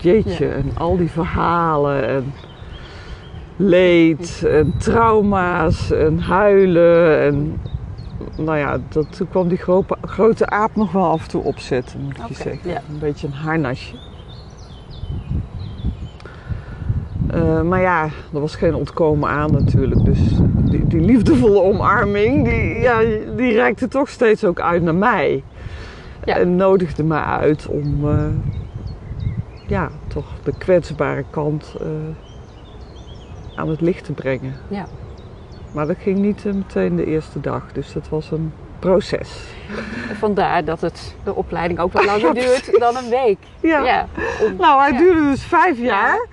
Jeetje, 0.00 0.46
Ja. 0.46 0.52
en 0.52 0.70
al 0.78 0.96
die 0.96 1.10
verhalen 1.10 2.08
en 2.08 2.32
leed 3.56 4.44
en 4.50 4.74
trauma's 4.78 5.90
en 5.90 6.18
huilen. 6.18 7.20
En 7.20 7.60
nou 8.36 8.58
ja, 8.58 8.78
dat, 8.88 9.16
toen 9.16 9.28
kwam 9.28 9.48
die 9.48 9.58
grote, 9.58 9.96
grote 10.02 10.46
aap 10.46 10.76
nog 10.76 10.92
wel 10.92 11.04
af 11.10 11.22
en 11.22 11.28
toe 11.28 11.42
opzetten, 11.42 12.00
moet 12.00 12.18
ik 12.18 12.26
je 12.28 12.34
zeggen. 12.34 12.70
ja. 12.70 12.80
Een 12.92 12.98
beetje 12.98 13.26
een 13.26 13.32
harnasje. 13.32 13.94
Eh, 17.30 17.62
maar 17.62 17.80
ja, 17.80 18.04
er 18.04 18.40
was 18.40 18.56
geen 18.56 18.74
ontkomen 18.74 19.28
aan 19.28 19.52
natuurlijk. 19.52 20.04
Dus 20.04 20.18
die, 20.70 20.86
die 20.86 21.00
liefdevolle 21.00 21.60
omarming, 21.62 22.44
die, 22.44 22.80
ja, 22.80 22.98
die 23.36 23.52
reikte 23.52 23.88
toch 23.88 24.08
steeds 24.08 24.44
ook 24.44 24.60
uit 24.60 24.82
naar 24.82 24.94
mij. 24.94 25.42
Ja. 26.24 26.36
En 26.36 26.56
nodigde 26.56 27.04
me 27.04 27.14
uit 27.22 27.66
om 27.66 28.08
eh, 28.08 28.24
ja, 29.70 29.90
toch 30.08 30.24
de 30.42 30.52
kwetsbare 30.58 31.24
kant 31.30 31.74
eh, 31.80 31.86
aan 33.54 33.68
het 33.68 33.80
licht 33.80 34.04
te 34.04 34.12
brengen. 34.12 34.54
Ja. 34.68 34.86
Maar 35.72 35.86
dat 35.86 35.96
ging 36.00 36.18
niet 36.18 36.46
eh, 36.46 36.52
meteen 36.52 36.96
de 36.96 37.04
eerste 37.06 37.40
dag, 37.40 37.72
dus 37.72 37.92
dat 37.92 38.08
was 38.08 38.30
een 38.30 38.52
proces. 38.78 39.44
Vandaar 40.18 40.64
dat 40.64 40.80
het, 40.80 41.14
de 41.24 41.34
opleiding 41.34 41.80
ook 41.80 41.92
wat 41.92 42.04
langer 42.04 42.20
Ja, 42.34 42.40
duurt 42.42 42.78
dan 42.80 42.96
een 42.96 43.08
week. 43.10 43.38
Ja. 43.60 43.84
Ja. 43.84 44.06
om- 44.46 44.56
Nou, 44.56 44.80
hij 44.80 44.92
ja. 44.92 44.98
duurde 44.98 45.20
dus 45.30 45.42
vijf 45.42 45.78
jaar, 45.78 46.26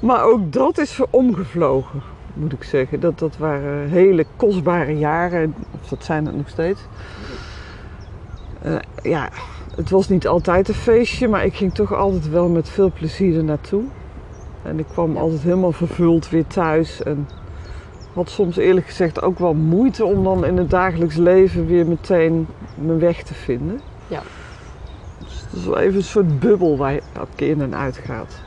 maar 0.00 0.22
ook 0.24 0.52
dat 0.52 0.78
is 0.78 1.00
omgevlogen, 1.10 2.02
moet 2.34 2.52
ik 2.52 2.62
zeggen. 2.64 3.00
Dat, 3.00 3.18
dat 3.18 3.36
waren 3.36 3.88
hele 3.88 4.26
kostbare 4.36 4.98
jaren, 4.98 5.54
of 5.82 5.88
dat 5.88 6.04
zijn 6.04 6.26
het 6.26 6.36
nog 6.36 6.48
steeds. 6.48 6.80
Eh, 8.64 8.76
ja, 9.02 9.28
het 9.76 9.90
was 9.90 10.08
niet 10.08 10.26
altijd 10.26 10.68
een 10.68 10.74
feestje, 10.74 11.28
maar 11.28 11.44
ik 11.44 11.54
ging 11.54 11.74
toch 11.74 11.94
altijd 11.94 12.28
wel 12.28 12.48
met 12.48 12.68
veel 12.68 12.92
plezier 12.92 13.36
er 13.36 13.44
naartoe. 13.44 13.82
En 14.62 14.78
ik 14.78 14.86
kwam 14.86 15.14
Ja. 15.14 15.20
altijd 15.20 15.42
helemaal 15.42 15.72
vervuld 15.72 16.30
weer 16.30 16.46
thuis. 16.46 17.02
En 17.02 17.28
had 18.14 18.30
soms 18.30 18.56
eerlijk 18.56 18.86
gezegd 18.86 19.22
ook 19.22 19.38
wel 19.38 19.54
moeite 19.54 20.04
om 20.04 20.24
dan 20.24 20.44
in 20.44 20.56
het 20.56 20.70
dagelijks 20.70 21.16
leven 21.16 21.66
weer 21.66 21.86
meteen 21.86 22.46
mijn 22.74 22.98
weg 22.98 23.22
te 23.22 23.34
vinden. 23.34 23.80
Ja. 24.08 24.22
Dus 25.18 25.40
het 25.40 25.52
is 25.52 25.64
wel 25.64 25.78
even 25.78 25.96
een 25.96 26.02
soort 26.02 26.40
bubbel 26.40 26.76
waar 26.76 26.92
je 26.92 27.02
elke 27.12 27.34
keer 27.34 27.48
in 27.50 27.60
en 27.60 27.74
uit 27.74 27.96
gaat. 27.96 28.42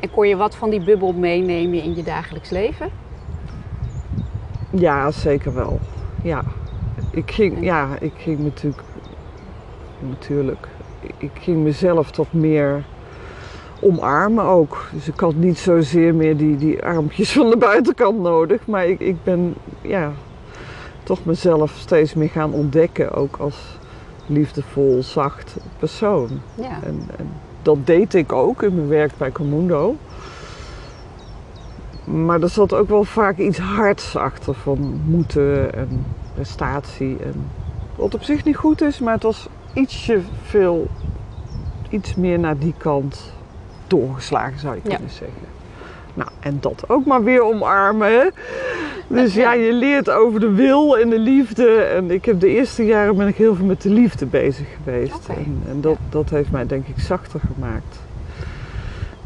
En 0.00 0.10
kon 0.10 0.28
je 0.28 0.36
wat 0.36 0.54
van 0.56 0.70
die 0.70 0.84
bubbel 0.84 1.12
meenemen 1.12 1.82
in 1.82 1.96
je 1.96 2.02
dagelijks 2.02 2.50
leven? 2.50 2.90
Ja, 4.70 5.10
zeker 5.10 5.54
wel. 5.54 5.80
Ja. 6.22 6.42
Ik 7.14 7.30
ging, 7.30 7.64
ja, 7.64 7.88
ik 8.00 8.12
ging 8.16 8.38
natuurlijk, 8.38 8.82
natuurlijk, 10.00 10.68
ik 11.18 11.30
ging 11.40 11.62
mezelf 11.62 12.10
toch 12.10 12.32
meer 12.32 12.84
omarmen 13.80 14.44
ook. 14.44 14.88
Dus 14.92 15.08
ik 15.08 15.20
had 15.20 15.34
niet 15.34 15.58
zozeer 15.58 16.14
meer 16.14 16.36
die, 16.36 16.56
die 16.56 16.84
armpjes 16.84 17.32
van 17.32 17.50
de 17.50 17.56
buitenkant 17.56 18.20
nodig. 18.20 18.66
Maar 18.66 18.86
ik, 18.86 19.00
ik 19.00 19.16
ben, 19.22 19.54
ja, 19.80 20.12
toch 21.02 21.24
mezelf 21.24 21.74
steeds 21.78 22.14
meer 22.14 22.28
gaan 22.30 22.52
ontdekken. 22.52 23.12
Ook 23.12 23.36
als 23.36 23.78
liefdevol, 24.26 25.02
zacht 25.02 25.56
persoon. 25.78 26.28
Ja. 26.54 26.78
En, 26.82 27.08
en 27.16 27.28
dat 27.62 27.86
deed 27.86 28.14
ik 28.14 28.32
ook 28.32 28.62
in 28.62 28.74
mijn 28.74 28.88
werk 28.88 29.12
bij 29.16 29.32
Comundo. 29.32 29.96
Maar 32.04 32.40
er 32.40 32.48
zat 32.48 32.74
ook 32.74 32.88
wel 32.88 33.04
vaak 33.04 33.38
iets 33.38 33.58
hards 33.58 34.16
achter 34.16 34.54
van 34.54 35.00
moeten 35.04 35.74
en 35.74 36.04
prestatie. 36.34 37.16
En 37.24 37.50
wat 37.96 38.14
op 38.14 38.22
zich 38.22 38.44
niet 38.44 38.56
goed 38.56 38.82
is, 38.82 38.98
maar 38.98 39.14
het 39.14 39.22
was 39.22 39.48
ietsje 39.72 40.20
veel, 40.42 40.86
iets 41.88 42.14
meer 42.14 42.38
naar 42.38 42.58
die 42.58 42.74
kant 42.76 43.32
doorgeslagen 43.86 44.58
zou 44.58 44.74
je 44.74 44.80
Ja. 44.84 44.94
kunnen 44.94 45.10
zeggen. 45.14 45.52
Nou, 46.14 46.28
en 46.40 46.56
dat 46.60 46.84
ook 46.88 47.06
maar 47.06 47.22
weer 47.24 47.42
omarmen. 47.42 48.08
Hè? 48.08 48.28
Dus 49.08 49.34
ja, 49.34 49.52
je 49.52 49.72
leert 49.72 50.10
over 50.10 50.40
de 50.40 50.50
wil 50.50 50.98
en 50.98 51.10
de 51.10 51.18
liefde. 51.18 51.66
En 51.80 52.10
ik 52.10 52.24
heb 52.24 52.40
de 52.40 52.48
eerste 52.48 52.84
jaren 52.84 53.16
ben 53.16 53.28
ik 53.28 53.36
heel 53.36 53.54
veel 53.54 53.64
met 53.66 53.82
de 53.82 53.90
liefde 53.90 54.26
bezig 54.26 54.66
geweest. 54.84 55.28
En, 55.28 55.62
en 55.68 55.80
dat, 55.80 55.96
dat 56.08 56.30
heeft 56.30 56.50
mij 56.50 56.66
denk 56.66 56.86
ik 56.86 56.98
zachter 57.00 57.40
gemaakt. 57.54 57.98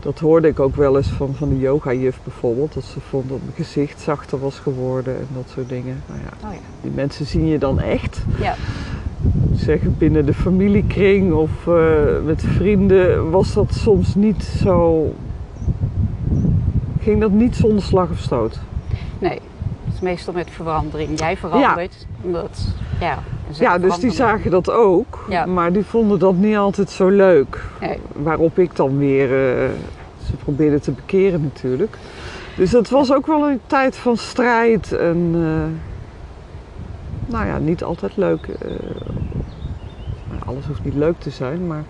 Dat 0.01 0.19
hoorde 0.19 0.49
ik 0.49 0.61
ook 0.61 0.77
wel 0.77 0.97
eens 0.97 1.09
van, 1.09 1.35
van 1.35 1.49
de 1.49 1.59
yoga-juf 1.59 2.19
bijvoorbeeld. 2.25 2.75
Dat 2.75 2.85
ze 2.85 3.01
vond 3.01 3.29
dat 3.29 3.39
mijn 3.43 3.57
gezicht 3.57 4.01
zachter 4.01 4.39
was 4.41 4.59
geworden 4.59 5.17
en 5.17 5.27
dat 5.35 5.51
soort 5.55 5.69
dingen. 5.69 6.03
Nou 6.07 6.21
ja, 6.21 6.49
Oh 6.49 6.55
ja. 6.55 6.61
die 6.83 6.91
mensen 6.95 7.27
zien 7.27 7.47
je 7.47 7.59
dan 7.59 7.81
echt. 7.81 8.23
Ja. 8.41 8.55
Zeggen 9.55 9.95
binnen 9.99 10.27
de 10.27 10.35
familiekring 10.35 11.33
of 11.33 11.67
eh, 11.67 11.75
met 12.25 12.43
vrienden 12.43 13.31
was 13.31 13.55
dat 13.55 13.75
soms 13.75 14.15
niet 14.15 14.43
zo. 14.43 15.13
Ging 17.01 17.21
dat 17.21 17.31
niet 17.33 17.57
zonder 17.57 17.83
slag 17.83 18.11
of 18.11 18.19
stoot? 18.19 18.59
Nee, 19.19 19.39
meestal 20.01 20.35
met 20.35 20.51
verandering. 20.51 21.19
Jij 21.19 21.37
verandert. 21.37 22.07
Omdat, 22.23 22.67
ja, 23.01 23.19
en 23.49 23.55
zij 23.55 23.67
Ja, 23.67 23.79
dus 23.79 23.99
die 23.99 24.11
zagen 24.11 24.51
dat 24.51 24.71
ook, 24.71 25.25
Ja. 25.29 25.47
maar 25.47 25.73
die 25.73 25.85
vonden 25.85 26.19
dat 26.19 26.35
niet 26.35 26.57
altijd 26.57 26.91
zo 26.91 27.09
leuk. 27.09 27.65
Nee. 27.81 27.99
Waarop 28.13 28.59
ik 28.59 28.77
dan 28.77 28.99
weer 28.99 29.25
eh, 29.25 29.69
ze 30.27 30.37
probeerde 30.43 30.81
te 30.81 30.91
bekeren 30.91 31.41
natuurlijk. 31.43 31.97
Dus 32.57 32.71
dat 32.71 32.89
was 32.89 33.13
ook 33.13 33.27
wel 33.27 33.49
een 33.49 33.61
tijd 33.67 33.97
van 33.97 34.17
strijd 34.17 34.93
en 34.93 35.31
eh, 35.35 37.33
nou 37.33 37.47
ja, 37.47 37.59
niet 37.59 37.83
altijd 37.85 38.17
leuk. 38.17 38.47
eh, 38.47 38.71
nou, 40.31 40.41
alles 40.47 40.67
hoeft 40.67 40.85
niet 40.85 40.95
leuk 40.95 41.19
te 41.21 41.31
zijn, 41.31 41.67
maar 41.67 41.85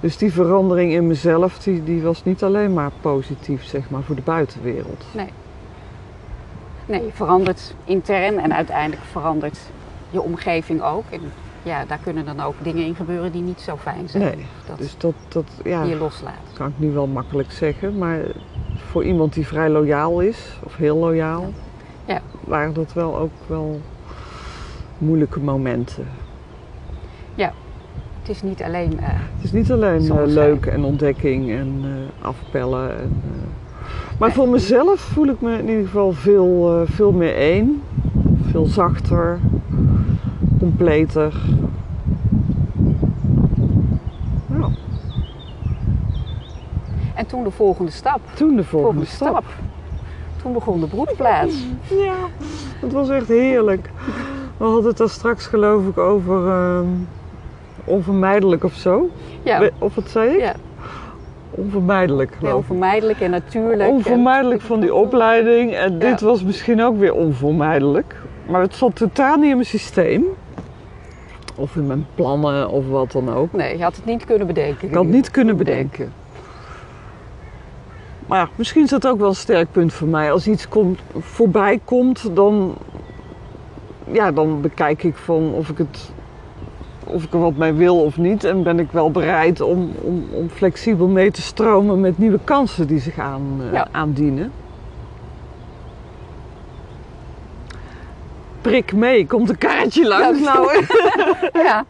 dus 0.00 0.16
die 0.16 0.32
verandering 0.32 0.92
in 0.92 1.06
mezelf, 1.06 1.58
die, 1.58 1.84
die 1.84 2.02
was 2.02 2.24
niet 2.24 2.42
alleen 2.42 2.72
maar 2.72 2.90
positief, 3.00 3.64
zeg 3.64 3.90
maar, 3.90 4.02
voor 4.02 4.16
de 4.16 4.22
buitenwereld. 4.22 5.04
Nee, 5.12 5.28
je 6.86 7.10
verandert 7.12 7.74
intern 7.84 8.38
en 8.38 8.54
uiteindelijk 8.54 9.02
verandert 9.02 9.58
je 10.10 10.20
omgeving 10.22 10.82
ook. 10.82 11.04
En 11.10 11.20
ja, 11.62 11.84
daar 11.84 11.98
kunnen 12.02 12.24
dan 12.24 12.40
ook 12.40 12.54
dingen 12.62 12.84
in 12.86 12.94
gebeuren 12.94 13.32
die 13.32 13.42
niet 13.42 13.60
zo 13.60 13.76
fijn 13.76 14.08
zijn. 14.08 14.22
Nee, 14.22 14.46
dat 14.66 14.78
Dus 14.78 14.94
dat, 14.98 15.14
dat 15.28 15.44
ja, 15.64 15.82
die 15.82 15.90
je 15.90 15.98
loslaat. 15.98 16.32
kan 16.52 16.66
ik 16.68 16.72
nu 16.76 16.90
wel 16.92 17.06
makkelijk 17.06 17.50
zeggen, 17.52 17.98
maar 17.98 18.20
voor 18.76 19.04
iemand 19.04 19.32
die 19.32 19.46
vrij 19.46 19.68
loyaal 19.70 20.20
is, 20.20 20.58
of 20.64 20.76
heel 20.76 20.96
loyaal, 20.96 21.52
Ja. 22.04 22.20
waren 22.40 22.74
dat 22.74 22.92
wel 22.92 23.16
ook 23.18 23.32
wel 23.46 23.80
moeilijke 24.98 25.40
momenten. 25.40 26.06
Het 28.26 28.32
is 28.36 28.42
niet 28.42 28.62
alleen. 28.62 29.00
eh, 29.00 29.08
Het 29.08 29.44
is 29.44 29.52
niet 29.52 29.72
alleen 29.72 30.10
eh, 30.10 30.22
leuk 30.26 30.66
en 30.66 30.84
ontdekking 30.84 31.50
en 31.50 31.80
eh, 31.82 32.26
afpellen. 32.26 32.98
En, 32.98 33.22
Maar 34.18 34.32
voor 34.32 34.48
mezelf 34.48 35.00
voel 35.00 35.26
ik 35.26 35.40
me 35.40 35.58
in 35.58 35.68
ieder 35.68 35.84
geval 35.84 36.12
veel, 36.12 36.80
eh, 36.80 36.90
veel 36.94 37.12
meer 37.12 37.34
één. 37.36 37.82
Veel 38.50 38.66
zachter, 38.66 39.38
completer. 40.58 41.34
Nou, 44.46 44.72
en 47.14 47.26
toen 47.26 47.44
de 47.44 47.50
volgende 47.50 47.90
stap. 47.90 48.20
toen 48.34 48.56
de 48.56 48.64
volgende, 48.64 49.04
stap. 49.04 49.44
Toen 50.42 50.52
begon 50.52 50.80
de 50.80 50.86
broedplaats. 50.86 51.66
Ja, 51.90 52.14
het 52.80 52.92
was 52.92 53.08
echt 53.08 53.28
heerlijk. 53.28 53.90
We 54.56 54.64
hadden 54.64 54.84
het 54.84 54.96
daar 54.96 55.08
straks 55.08 55.46
geloof 55.46 55.86
ik 55.86 55.98
over 55.98 56.48
ehm, 56.48 56.86
onvermijdelijk 57.84 58.64
of 58.64 58.74
zo. 58.74 59.10
Ja, 59.42 59.70
Of 59.78 59.94
wat 59.94 60.08
zei 60.08 60.30
ik? 60.30 60.40
ja 60.40 60.54
Onvermijdelijk 61.56 62.36
geloof 62.38 62.60
ik. 62.60 62.66
vermijdelijk 62.66 63.20
en 63.20 63.30
natuurlijk. 63.30 63.90
Onvermijdelijk 63.90 64.60
van 64.60 64.80
die 64.80 64.94
opleiding. 64.94 65.74
En 65.74 65.98
dit 65.98 66.20
was 66.20 66.42
misschien 66.42 66.82
ook 66.82 66.98
weer 66.98 67.14
onvermijdelijk. 67.14 68.16
Maar 68.46 68.60
het 68.60 68.74
zat 68.74 68.96
totaal 68.96 69.36
niet 69.36 69.48
in 69.48 69.54
mijn 69.54 69.66
systeem. 69.66 70.24
Of 71.56 71.76
in 71.76 71.86
mijn 71.86 72.06
plannen 72.14 72.68
of 72.68 72.88
wat 72.88 73.12
dan 73.12 73.34
ook. 73.34 73.52
Nee, 73.52 73.76
je 73.76 73.82
had 73.82 73.96
het 73.96 74.04
niet 74.04 74.24
kunnen 74.24 74.46
bedenken. 74.46 74.88
Ik 74.88 74.94
had 74.94 75.04
het 75.04 75.12
niet 75.12 75.30
kunnen 75.30 75.56
bedenken. 75.56 76.12
Maar 78.26 78.38
ja, 78.38 78.48
misschien 78.56 78.82
is 78.82 78.90
dat 78.90 79.06
ook 79.06 79.18
wel 79.18 79.28
een 79.28 79.34
sterk 79.34 79.72
punt 79.72 79.92
voor 79.92 80.08
mij. 80.08 80.32
Als 80.32 80.46
iets 80.46 80.68
komt, 80.68 81.00
voorbij 81.18 81.80
komt, 81.84 82.30
dan, 82.36 82.74
ja, 84.10 84.32
dan 84.32 84.60
bekijk 84.60 85.02
ik 85.02 85.16
van 85.16 85.52
of 85.52 85.68
ik 85.68 85.78
het 85.78 86.12
of 87.04 87.24
ik 87.24 87.32
er 87.32 87.38
wat 87.40 87.56
mee 87.56 87.72
wil 87.72 88.00
of 88.02 88.16
niet. 88.16 88.44
En 88.44 88.62
ben 88.62 88.78
ik 88.78 88.90
wel 88.90 89.10
bereid 89.10 89.60
om, 89.60 89.90
om, 90.00 90.24
om 90.32 90.48
flexibel 90.48 91.06
mee 91.08 91.30
te 91.30 91.42
stromen 91.42 92.00
met 92.00 92.18
nieuwe 92.18 92.38
kansen 92.44 92.86
die 92.86 92.98
zich 93.00 93.18
aan, 93.18 93.42
eh, 93.66 93.72
Ja. 93.72 93.88
aandienen. 93.90 94.52
Prik 98.60 98.92
mee, 98.92 99.26
komt 99.26 99.48
een 99.48 99.58
kaartje 99.58 100.06
langs. 100.08 100.40
Ja. 100.40 100.52
Nou, 100.54 100.84
Ja. 101.66 101.84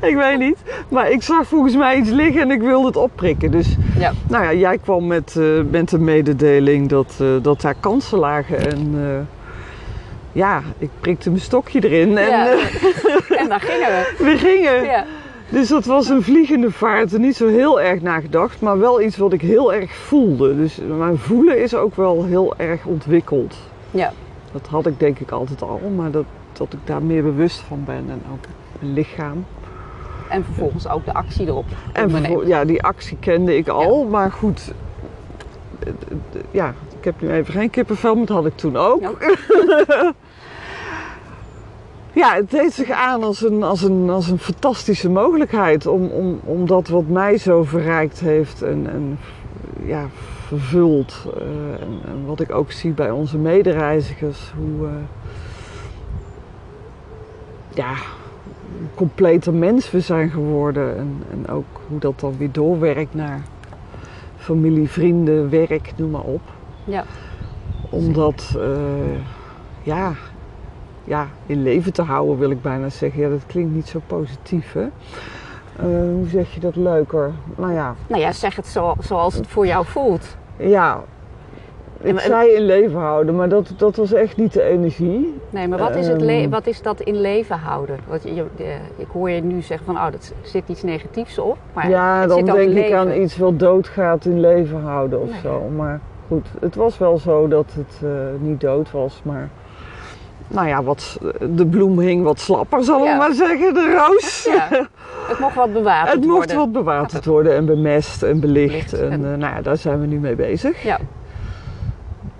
ik 0.00 0.14
weet 0.16 0.38
niet. 0.38 0.56
Maar 0.88 1.10
ik 1.10 1.22
zag 1.22 1.46
volgens 1.46 1.76
mij 1.76 1.96
iets 1.96 2.10
liggen 2.10 2.40
en 2.42 2.50
ik 2.50 2.60
wilde 2.60 2.86
het 2.86 2.96
opprikken. 2.96 3.50
Dus 3.50 3.76
Ja. 3.98 4.12
nou 4.28 4.44
ja, 4.44 4.52
jij 4.54 4.78
kwam 4.78 5.06
met, 5.06 5.36
eh, 5.36 5.44
met 5.70 5.88
de 5.88 5.98
mededeling 5.98 6.88
dat, 6.88 7.16
eh, 7.20 7.26
dat 7.42 7.60
daar 7.60 7.74
kansen 7.80 8.18
lagen. 8.18 8.58
En 8.72 8.92
eh, 8.94 9.33
ja, 10.34 10.62
ik 10.78 10.90
prikte 11.00 11.28
mijn 11.30 11.42
stokje 11.42 11.80
erin 11.88 12.18
en 12.18 12.28
Ja. 12.28 12.48
eh, 12.52 12.58
En 13.40 13.48
daar 13.48 13.60
gingen 13.60 13.88
we. 13.88 14.14
we 14.24 14.36
gingen. 14.38 14.84
Ja. 14.84 15.04
Dus 15.48 15.68
dat 15.68 15.84
was 15.84 16.08
een 16.08 16.22
vliegende 16.22 16.70
vaart. 16.70 17.12
Er 17.12 17.18
niet 17.20 17.36
zo 17.36 17.46
heel 17.48 17.80
erg 17.80 18.00
nagedacht, 18.02 18.60
maar 18.60 18.78
wel 18.78 19.00
iets 19.00 19.16
wat 19.16 19.32
ik 19.32 19.40
heel 19.40 19.74
erg 19.74 19.94
voelde. 19.94 20.56
Dus 20.56 20.78
mijn 20.98 21.18
voelen 21.18 21.62
is 21.62 21.74
ook 21.74 21.94
wel 21.96 22.24
heel 22.24 22.54
erg 22.56 22.84
ontwikkeld. 22.84 23.56
Ja. 23.90 24.12
Dat 24.52 24.66
had 24.70 24.86
ik 24.86 24.98
denk 25.00 25.18
ik 25.18 25.30
altijd 25.30 25.62
al, 25.62 25.80
maar 25.96 26.10
dat, 26.10 26.24
dat 26.52 26.72
ik 26.72 26.78
daar 26.84 27.02
meer 27.02 27.22
bewust 27.22 27.58
van 27.58 27.82
ben 27.84 28.04
en 28.08 28.22
ook 28.32 28.44
mijn 28.80 28.92
lichaam. 28.92 29.44
En 30.28 30.44
vervolgens 30.44 30.88
ook 30.88 31.04
de 31.04 31.14
actie 31.14 31.46
erop. 31.46 31.64
En 31.92 32.46
ja, 32.46 32.64
die 32.64 32.82
actie 32.82 33.16
kende 33.20 33.56
ik 33.56 33.68
al, 33.68 34.04
maar 34.04 34.32
goed. 34.32 34.72
eh, 35.78 35.88
eh, 35.88 35.94
Ja, 36.50 36.74
ik 36.98 37.04
heb 37.04 37.20
nu 37.20 37.30
even 37.30 37.52
geen 37.54 37.70
kippenvel, 37.70 38.14
maar 38.14 38.26
dat 38.26 38.36
had 38.36 38.46
ik 38.46 38.56
toen 38.56 38.76
ook. 38.76 39.00
Ja. 39.00 39.10
Ja, 42.14 42.34
het 42.34 42.50
deed 42.50 42.72
zich 42.72 42.90
aan 42.90 43.22
als 43.22 43.42
een, 43.42 43.62
als 43.62 43.82
een, 43.82 44.10
als 44.10 44.28
een 44.30 44.38
fantastische 44.38 45.10
mogelijkheid 45.10 45.86
om, 45.86 46.06
om, 46.06 46.40
om 46.44 46.66
dat 46.66 46.88
wat 46.88 47.08
mij 47.08 47.38
zo 47.38 47.62
verrijkt 47.62 48.20
heeft 48.20 48.62
en, 48.62 48.86
en 48.90 49.18
ja, 49.84 50.06
vervuld. 50.46 51.26
eh, 51.36 51.42
en, 51.82 52.00
en 52.04 52.26
wat 52.26 52.40
ik 52.40 52.52
ook 52.52 52.72
zie 52.72 52.92
bij 52.92 53.10
onze 53.10 53.38
medereizigers, 53.38 54.52
hoe, 54.56 54.86
eh, 54.86 54.92
ja, 57.74 57.94
completer 58.94 59.54
mens 59.54 59.90
we 59.90 60.00
zijn 60.00 60.30
geworden. 60.30 60.96
En, 60.96 61.22
en 61.30 61.48
ook 61.48 61.80
hoe 61.88 61.98
dat 61.98 62.20
dan 62.20 62.34
weer 62.38 62.52
doorwerkt 62.52 63.14
naar 63.14 63.42
familie, 64.36 64.88
vrienden, 64.88 65.50
werk, 65.50 65.92
noem 65.96 66.10
maar 66.10 66.20
op. 66.20 66.42
Ja. 66.84 67.04
Omdat, 67.90 68.54
eh, 68.58 69.18
ja, 69.82 70.12
ja, 71.04 71.26
in 71.46 71.62
leven 71.62 71.92
te 71.92 72.02
houden 72.02 72.38
wil 72.38 72.50
ik 72.50 72.62
bijna 72.62 72.88
zeggen. 72.88 73.20
Ja, 73.20 73.28
dat 73.28 73.46
klinkt 73.46 73.74
niet 73.74 73.88
zo 73.88 74.00
positief, 74.06 74.72
hè? 74.72 74.86
Eh, 75.76 75.84
hoe 75.86 76.26
zeg 76.28 76.54
je 76.54 76.60
dat 76.60 76.76
leuker? 76.76 77.30
Nou 77.56 77.72
ja, 77.72 77.94
Nou 78.06 78.20
ja, 78.22 78.32
zeg 78.32 78.56
het 78.56 78.66
zo, 78.66 78.94
zoals 78.98 79.34
het 79.34 79.46
voor 79.46 79.66
jou 79.66 79.84
voelt. 79.86 80.36
ja. 80.56 81.00
Ik 82.00 82.20
zei 82.20 82.48
in 82.54 82.62
leven 82.62 82.98
houden, 83.00 83.36
maar 83.36 83.48
dat, 83.48 83.72
dat 83.76 83.96
was 83.96 84.12
echt 84.12 84.36
niet 84.36 84.52
de 84.52 84.62
energie. 84.62 85.40
Nee, 85.50 85.68
maar 85.68 85.78
wat 85.78 85.96
is, 85.96 86.06
het 86.06 86.20
le- 86.20 86.32
Ehm. 86.40 86.50
wat 86.50 86.66
is 86.66 86.82
dat 86.82 87.00
in 87.00 87.20
leven 87.20 87.58
houden? 87.58 87.96
Want 88.08 88.22
je, 88.22 88.44
ik 88.96 89.06
hoor 89.12 89.30
je 89.30 89.42
nu 89.42 89.62
zeggen 89.62 89.86
van, 89.86 89.94
oh, 89.96 90.10
dat 90.10 90.32
zit 90.42 90.62
iets 90.68 90.82
negatiefs 90.82 91.38
op. 91.38 91.56
Maar 91.72 91.88
ja, 91.88 92.26
dan 92.26 92.44
denk 92.44 92.58
ik 92.58 92.68
leven. 92.68 92.98
aan 92.98 93.12
iets 93.12 93.36
wat 93.36 93.58
doodgaat 93.58 94.24
in 94.24 94.40
leven 94.40 94.80
houden 94.80 95.20
of 95.22 95.30
Nee. 95.30 95.40
zo. 95.42 95.62
Maar 95.76 96.00
goed, 96.28 96.46
het 96.60 96.74
was 96.74 96.98
wel 96.98 97.18
zo 97.18 97.48
dat 97.48 97.66
het 97.76 98.00
eh, 98.02 98.10
niet 98.40 98.60
dood 98.60 98.90
was, 98.90 99.20
maar... 99.24 99.48
Nou 100.48 100.68
ja, 100.68 100.82
wat, 100.82 101.18
de 101.50 101.66
bloem 101.66 101.98
hing 101.98 102.22
wat 102.24 102.38
slapper, 102.40 102.84
zal 102.84 102.98
ik 102.98 103.04
Ja. 103.04 103.16
maar 103.16 103.32
zeggen, 103.32 103.74
de 103.74 103.94
roos. 104.08 104.44
Ja, 104.52 104.86
het 105.28 105.38
mocht 105.38 105.54
wat 105.54 105.72
bewaard 105.72 106.08
Het 106.12 106.20
mocht 106.24 106.36
worden. 106.36 106.56
wat 106.56 106.72
bewaterd 106.72 107.24
worden 107.24 107.54
en 107.54 107.66
bemest 107.66 108.22
en 108.22 108.40
belicht. 108.40 108.68
Belicht 108.70 108.92
En, 108.92 109.10
en- 109.12 109.32
eh, 109.32 109.38
nou 109.38 109.54
ja, 109.54 109.62
daar 109.62 109.76
zijn 109.76 110.00
we 110.00 110.06
nu 110.06 110.18
mee 110.18 110.34
bezig. 110.36 110.82
Ja, 110.82 110.98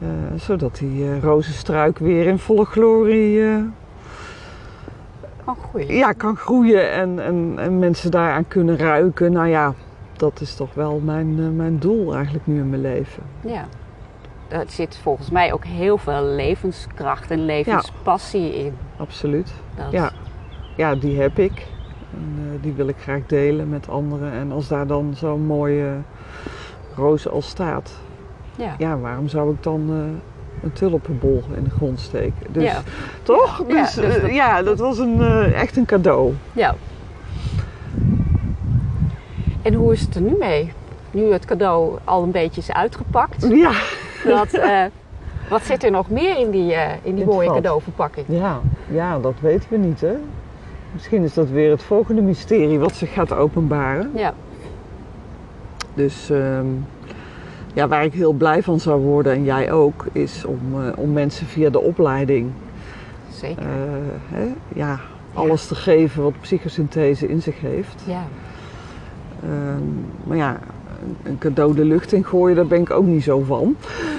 Eh, 0.00 0.08
zodat 0.40 0.76
die 0.76 1.04
eh 1.04 1.22
rozenstruik 1.22 1.98
weer 1.98 2.26
in 2.26 2.38
volle 2.38 2.64
glorie 2.64 3.42
eh, 3.42 3.56
kan 5.44 5.56
groeien. 5.68 5.94
ja, 5.96 6.12
kan 6.12 6.36
groeien 6.36 6.92
en, 6.92 7.18
en, 7.24 7.54
en 7.58 7.78
mensen 7.78 8.10
daaraan 8.10 8.48
kunnen 8.48 8.76
ruiken. 8.78 9.32
Nou 9.32 9.48
ja, 9.48 9.74
dat 10.16 10.40
is 10.40 10.54
toch 10.54 10.74
wel 10.74 11.00
mijn, 11.04 11.34
eh, 11.38 11.56
mijn 11.56 11.78
doel 11.78 12.14
eigenlijk 12.14 12.46
nu 12.46 12.58
in 12.58 12.68
mijn 12.68 12.82
leven. 12.82 13.22
Ja. 13.40 13.64
Er 14.48 14.64
zit 14.68 14.98
volgens 15.02 15.30
mij 15.30 15.52
ook 15.52 15.64
heel 15.64 15.98
veel 15.98 16.22
levenskracht 16.24 17.30
en 17.30 17.44
levenspassie 17.44 18.54
in. 18.64 18.74
Absoluut. 18.96 19.52
Dat, 19.76 19.86
Ja. 19.90 20.10
Ja, 20.76 20.94
die 20.94 21.20
heb 21.20 21.38
ik. 21.38 21.66
En, 22.12 22.34
eh, 22.38 22.62
die 22.62 22.72
wil 22.72 22.88
ik 22.88 22.96
graag 23.02 23.20
delen 23.26 23.68
met 23.68 23.88
anderen. 23.88 24.32
En 24.32 24.52
als 24.52 24.68
daar 24.68 24.86
dan 24.86 25.12
zo'n 25.16 25.46
mooie 25.46 25.92
roze 26.96 27.28
al 27.30 27.42
staat, 27.42 27.92
Ja. 28.56 28.74
ja, 28.78 28.98
waarom 28.98 29.28
zou 29.28 29.52
ik 29.52 29.62
dan 29.62 29.80
eh, 29.90 30.64
een 30.64 30.72
tulpenbol 30.72 31.42
in 31.56 31.64
de 31.64 31.70
grond 31.70 32.00
steken? 32.00 32.52
Dus, 32.52 32.62
Ja. 32.64 32.82
Toch? 33.22 33.64
Ja, 33.68 33.82
Dus, 33.82 33.94
dus 33.94 34.14
eh, 34.16 34.20
dat- 34.22 34.34
ja, 34.34 34.62
dat 34.62 34.78
was 34.78 34.98
een, 34.98 35.20
echt 35.52 35.76
een 35.76 35.86
cadeau. 35.86 36.32
ja. 36.52 36.74
En 39.62 39.74
hoe 39.74 39.92
is 39.92 40.00
het 40.00 40.14
er 40.14 40.20
nu 40.20 40.36
mee? 40.38 40.72
Nu 41.10 41.32
het 41.32 41.44
cadeau 41.44 41.98
al 42.04 42.22
een 42.22 42.30
beetje 42.30 42.60
is 42.60 42.72
uitgepakt. 42.72 43.46
Ja. 43.50 43.72
Dat, 44.24 44.52
eh, 44.52 44.84
wat 45.48 45.62
zit 45.62 45.84
er 45.84 45.90
nog 45.90 46.10
meer 46.10 46.38
in 46.38 46.50
die, 46.50 46.74
eh, 46.74 46.92
in 47.02 47.14
die 47.14 47.24
mooie 47.24 47.52
cadeauverpakking? 47.52 48.26
Ja, 48.28 48.60
ja, 48.90 49.18
dat 49.18 49.34
weten 49.40 49.66
we 49.70 49.76
niet, 49.76 50.00
hè? 50.00 50.14
Misschien 50.92 51.22
is 51.22 51.34
dat 51.34 51.48
weer 51.48 51.70
het 51.70 51.82
volgende 51.82 52.22
mysterie 52.22 52.78
wat 52.78 52.94
zich 52.94 53.12
gaat 53.12 53.32
openbaren. 53.32 54.10
Ja, 54.14 54.34
Dus 55.94 56.30
ehm, 56.30 56.66
ja, 57.74 57.88
waar 57.88 58.04
ik 58.04 58.12
heel 58.12 58.32
blij 58.32 58.62
van 58.62 58.80
zou 58.80 59.00
worden, 59.00 59.32
en 59.32 59.44
jij 59.44 59.72
ook, 59.72 60.06
is 60.12 60.44
om, 60.44 60.60
eh, 60.74 60.98
om 60.98 61.12
mensen 61.12 61.46
via 61.46 61.70
de 61.70 61.80
opleiding 61.80 62.50
zeker. 63.30 63.64
hè, 64.28 64.52
ja, 64.68 65.00
alles 65.34 65.66
te 65.66 65.74
geven 65.74 66.22
wat 66.22 66.40
psychosynthese 66.40 67.28
in 67.28 67.42
zich 67.42 67.60
heeft. 67.60 68.02
ja. 68.06 68.22
Ehm, 69.42 69.82
maar 70.24 70.36
ja, 70.36 70.58
een- 71.22 71.38
cadeau 71.38 71.74
de 71.74 71.84
lucht 71.84 72.12
in 72.12 72.24
gooien, 72.24 72.56
daar 72.56 72.66
ben 72.66 72.80
ik 72.80 72.90
ook 72.90 73.06
niet 73.06 73.22
zo 73.22 73.40
van. 73.40 73.76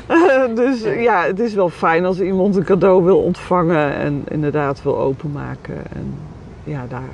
dus 0.56 0.84
ja, 0.84 1.24
het 1.24 1.39
is 1.39 1.54
wel 1.54 1.69
fijn 1.69 2.06
als 2.06 2.21
iemand 2.21 2.56
een 2.56 2.63
cadeau 2.63 3.04
wil 3.04 3.19
ontvangen 3.19 3.93
en 3.95 4.24
inderdaad 4.30 4.84
wil 4.84 5.00
openmaken. 5.00 5.76
En 5.93 6.13
ja, 6.63 6.86
daar, 6.89 7.10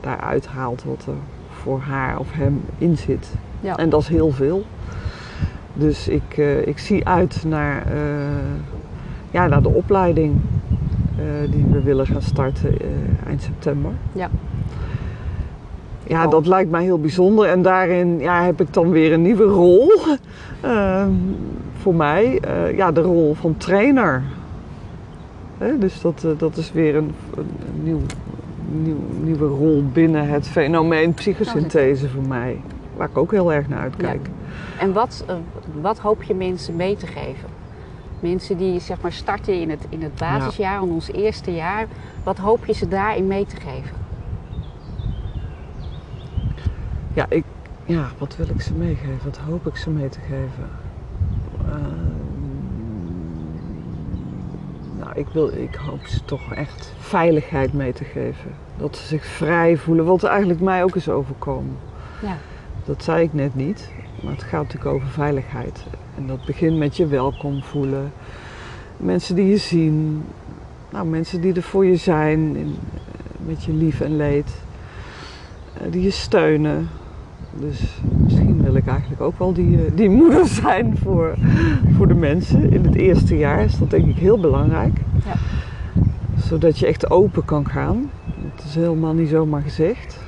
daaruit 0.00 0.46
haalt 0.46 0.84
wat 0.84 1.04
er 1.06 1.14
voor 1.62 1.80
haar 1.80 2.18
of 2.18 2.28
hem 2.32 2.62
in 2.78 2.96
zit. 2.96 3.32
Ja. 3.60 3.76
En 3.76 3.90
dat 3.90 4.00
is 4.00 4.08
heel 4.08 4.30
veel. 4.30 4.64
Dus 5.74 6.08
ik, 6.08 6.38
eh, 6.38 6.66
ik 6.66 6.78
zie 6.78 7.08
uit 7.08 7.44
naar, 7.46 7.82
eh, 7.86 7.92
ja, 9.30 9.46
naar 9.46 9.62
de 9.62 9.68
opleiding 9.68 10.40
eh, 11.16 11.52
die 11.52 11.64
we 11.70 11.82
willen 11.82 12.06
gaan 12.06 12.22
starten 12.22 12.76
eind 13.26 13.42
september. 13.42 13.90
Ja. 14.12 14.30
Ja, 16.10 16.24
Oh. 16.24 16.30
dat 16.30 16.46
lijkt 16.46 16.70
mij 16.70 16.82
heel 16.82 17.00
bijzonder. 17.00 17.46
En 17.48 17.62
daarin 17.62 18.18
ja, 18.18 18.42
heb 18.42 18.60
ik 18.60 18.74
dan 18.74 18.90
weer 18.90 19.12
een 19.12 19.22
nieuwe 19.22 19.44
rol 19.44 19.90
ehm, 20.60 21.10
voor 21.80 21.94
mij. 21.94 22.38
Eh, 22.40 22.76
ja, 22.76 22.92
de 22.92 23.00
rol 23.00 23.34
van 23.34 23.56
trainer. 23.56 24.22
Hè, 25.58 25.78
dus 25.78 26.00
dat, 26.00 26.24
eh, 26.24 26.30
dat 26.36 26.56
is 26.56 26.72
weer 26.72 26.96
een, 26.96 27.14
een, 27.36 27.50
een 27.66 27.82
nieuw, 27.82 28.00
nieuw, 28.82 28.96
nieuwe 29.22 29.46
rol 29.46 29.84
binnen 29.92 30.28
het 30.28 30.48
fenomeen 30.48 31.14
psychosynthese 31.14 32.08
voor 32.08 32.26
mij. 32.28 32.60
Waar 32.96 33.08
ik 33.08 33.18
ook 33.18 33.30
heel 33.30 33.52
erg 33.52 33.68
naar 33.68 33.80
uitkijk. 33.80 34.28
En 34.78 34.92
wat, 34.92 35.24
eh, 35.26 35.34
wat 35.80 35.98
hoop 35.98 36.22
je 36.22 36.34
mensen 36.34 36.76
mee 36.76 36.96
te 36.96 37.06
geven? 37.06 37.48
Mensen 38.20 38.56
die 38.56 38.80
zeg 38.80 39.00
maar 39.00 39.12
starten 39.12 39.60
in 39.60 39.70
het, 39.70 39.86
in 39.88 40.02
het 40.02 40.14
basisjaar, 40.14 40.82
in 40.82 40.90
ons 40.90 41.12
eerste 41.12 41.54
jaar. 41.54 41.86
Wat 42.22 42.38
hoop 42.38 42.66
je 42.66 42.72
ze 42.72 42.88
daarin 42.88 43.26
mee 43.26 43.46
te 43.46 43.56
geven? 43.56 43.99
Ja, 47.14 47.26
ik, 47.28 47.44
ja, 47.84 48.08
wat 48.18 48.36
wil 48.36 48.48
ik 48.48 48.60
ze 48.60 48.74
meegeven? 48.74 49.18
Wat 49.24 49.36
hoop 49.36 49.66
ik 49.66 49.76
ze 49.76 49.90
mee 49.90 50.08
te 50.08 50.20
geven? 50.20 50.68
Ehm, 51.68 52.20
nou, 54.98 55.12
ik, 55.14 55.26
wil, 55.32 55.48
ik 55.48 55.74
hoop 55.74 56.06
ze 56.06 56.24
toch 56.24 56.52
echt 56.52 56.92
veiligheid 56.98 57.72
mee 57.72 57.92
te 57.92 58.04
geven. 58.04 58.50
Dat 58.76 58.96
ze 58.96 59.06
zich 59.06 59.24
vrij 59.24 59.76
voelen, 59.76 60.04
wat 60.04 60.22
eigenlijk 60.22 60.60
mij 60.60 60.82
ook 60.82 60.96
is 60.96 61.08
overkomen. 61.08 61.76
Ja. 62.22 62.36
Dat 62.84 63.02
zei 63.02 63.22
ik 63.22 63.32
net 63.32 63.54
niet, 63.54 63.90
maar 64.22 64.32
het 64.32 64.42
gaat 64.42 64.62
natuurlijk 64.62 64.94
over 64.94 65.08
veiligheid. 65.08 65.84
En 66.16 66.26
dat 66.26 66.44
begint 66.44 66.78
met 66.78 66.96
je 66.96 67.06
welkom 67.06 67.62
voelen. 67.62 68.12
Mensen 68.96 69.34
die 69.34 69.48
je 69.48 69.56
zien. 69.56 70.24
Nou, 70.90 71.06
mensen 71.06 71.40
die 71.40 71.54
er 71.54 71.62
voor 71.62 71.86
je 71.86 71.96
zijn, 71.96 72.56
in, 72.56 72.76
met 73.46 73.64
je 73.64 73.72
lief 73.72 74.00
en 74.00 74.16
leed. 74.16 74.62
Eh, 75.74 75.92
die 75.92 76.02
je 76.02 76.10
steunen. 76.10 76.88
Dus 77.54 78.00
misschien 78.16 78.62
wil 78.62 78.74
ik 78.74 78.86
eigenlijk 78.86 79.20
ook 79.20 79.38
wel 79.38 79.52
die, 79.52 79.84
eh, 79.84 79.90
die 79.94 80.10
moeder 80.10 80.46
zijn 80.62 80.96
voor, 80.98 81.34
voor 81.96 82.08
de 82.08 82.14
mensen. 82.14 82.72
In 82.72 82.84
het 82.84 82.94
eerste 82.94 83.38
jaar 83.38 83.60
is 83.64 83.78
dat 83.78 83.90
denk 83.90 84.06
ik 84.06 84.16
heel 84.16 84.38
belangrijk. 84.40 84.98
Ja. 85.24 85.34
Zodat 86.42 86.78
je 86.78 86.86
echt 86.86 87.10
open 87.10 87.44
kan 87.44 87.68
gaan. 87.68 88.10
Dat 88.56 88.64
is 88.64 88.74
helemaal 88.74 89.12
niet 89.14 89.28
zomaar 89.28 89.62
gezegd. 89.62 90.18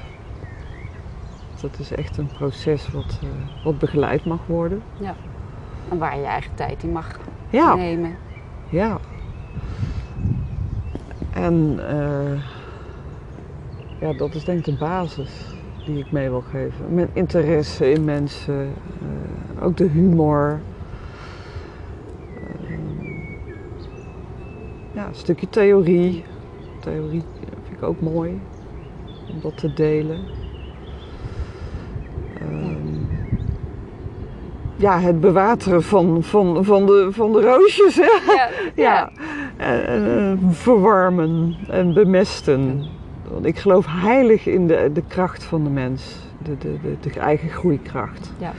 Dat 1.61 1.79
is 1.79 1.95
echt 1.95 2.17
een 2.19 2.27
proces 2.27 2.91
wat, 2.91 3.19
eh, 3.23 3.65
wat 3.65 3.79
begeleid 3.79 4.25
mag 4.25 4.41
worden. 4.47 4.83
En 5.89 5.99
waar 5.99 6.19
je 6.19 6.25
eigen 6.25 6.55
tijd 6.55 6.83
in 6.83 6.93
mag 6.93 7.19
Ja, 7.51 7.75
nemen. 7.75 8.15
ja. 8.69 8.99
En 11.33 11.79
eh, 11.89 12.41
ja, 14.01 14.13
dat 14.17 14.35
is 14.35 14.45
denk 14.45 14.59
ik 14.59 14.65
de 14.65 14.75
basis 14.85 15.31
die 15.85 15.99
ik 15.99 16.13
mee 16.13 16.29
wil 16.29 16.45
geven. 16.51 16.95
Mijn 16.95 17.11
interesse 17.13 17.91
in 17.91 18.05
mensen, 18.05 18.75
eh, 19.01 19.65
ook 19.65 19.77
de 19.77 19.89
humor. 19.89 20.61
Eh, 22.35 22.77
ja, 24.93 25.07
een 25.07 25.15
stukje 25.15 25.49
theorie. 25.49 26.25
Theorie 26.81 27.23
vind 27.63 27.77
ik 27.77 27.83
ook 27.83 28.01
mooi 28.01 28.41
om 29.33 29.41
dat 29.41 29.57
te 29.57 29.73
delen. 29.73 30.19
Ehm, 32.39 33.23
ja, 34.77 35.01
het 35.01 35.21
bewateren 35.21 35.83
van, 35.83 36.23
van, 36.23 36.65
van, 36.65 36.87
de, 36.87 37.09
van 37.11 37.33
de 37.33 37.41
roosjes. 37.41 37.97
Hè? 37.97 38.33
Ja, 38.33 38.49
Ja, 38.89 39.11
en, 39.57 39.87
en, 39.87 40.39
verwarmen 40.51 41.57
en 41.69 41.95
bemesten. 41.95 42.85
Want 43.33 43.47
ik 43.47 43.59
geloof 43.59 43.87
heilig 43.89 44.47
in 44.47 44.67
de, 44.67 44.91
de 44.93 45.03
kracht 45.09 45.45
van 45.45 45.65
de 45.65 45.71
mens, 45.71 46.17
de, 46.43 46.59
de, 46.59 46.77
de, 46.83 47.11
de 47.11 47.21
eigen 47.21 47.49
groeikracht. 47.49 48.33
Ja. 48.39 48.53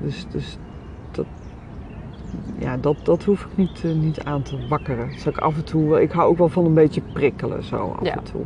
Dus, 0.00 0.26
dus 0.30 0.58
dat, 1.10 1.26
ja, 2.58 2.76
dat, 2.76 2.96
dat 3.02 3.24
hoef 3.24 3.40
ik 3.44 3.56
niet, 3.56 3.84
eh, 3.84 3.90
niet 3.92 4.24
aan 4.24 4.42
te 4.42 4.66
wakkeren. 4.68 5.08
Dus 5.08 5.26
ik 5.26 5.38
af 5.38 5.56
en 5.56 5.64
toe, 5.64 6.02
ik 6.02 6.10
hou 6.12 6.28
ook 6.30 6.38
wel 6.38 6.48
van 6.48 6.64
een 6.64 6.74
beetje 6.74 7.00
prikkelen 7.12 7.62
zo 7.64 7.96
af 8.00 8.04
Ja. 8.06 8.12
en 8.16 8.22
toe. 8.22 8.42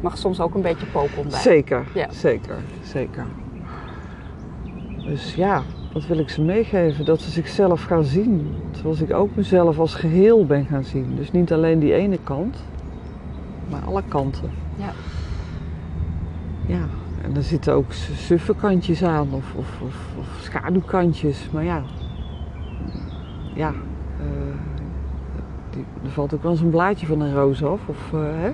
Mag 0.00 0.18
soms 0.18 0.40
ook 0.40 0.54
een 0.54 0.62
beetje 0.62 0.86
popel 0.86 1.22
bij. 1.22 1.40
Zeker, 1.40 1.84
Ja. 1.94 2.10
zeker, 2.10 2.56
zeker. 2.82 3.26
Dus 5.04 5.34
ja, 5.34 5.62
dat 5.92 6.06
wil 6.06 6.18
ik 6.18 6.28
ze 6.28 6.42
meegeven, 6.42 7.04
dat 7.04 7.20
ze 7.20 7.30
zichzelf 7.30 7.82
gaan 7.82 8.04
zien. 8.04 8.54
Zoals 8.70 9.00
ik 9.00 9.12
ook 9.14 9.34
mezelf 9.34 9.78
als 9.78 9.94
geheel 9.94 10.46
ben 10.46 10.64
gaan 10.66 10.84
zien. 10.84 11.14
Dus 11.16 11.30
niet 11.32 11.52
alleen 11.52 11.78
die 11.78 11.94
ene 11.94 12.18
kant, 12.24 12.56
maar 13.72 13.82
alle 13.86 14.02
kanten. 14.08 14.50
Ja. 14.76 14.92
Ja, 16.66 16.86
en 17.22 17.36
er 17.36 17.42
zitten 17.42 17.74
ook 17.74 17.92
su- 17.92 18.14
suffe 18.14 18.54
kantjes 18.54 19.02
aan 19.02 19.28
of, 19.32 19.44
of, 19.56 19.66
of, 19.82 19.94
of 20.18 20.26
schaduwkantjes. 20.40 21.48
Maar 21.52 21.64
ja, 21.64 21.82
ja 23.54 23.72
eh, 24.18 24.56
die, 25.70 25.84
er 26.04 26.10
valt 26.10 26.34
ook 26.34 26.42
wel 26.42 26.50
eens 26.52 26.60
een 26.60 26.70
blaadje 26.70 27.06
van 27.06 27.20
een 27.20 27.34
roos 27.34 27.64
af. 27.64 27.80
Of, 27.86 28.12
eh, 28.12 28.20
hè? 28.20 28.52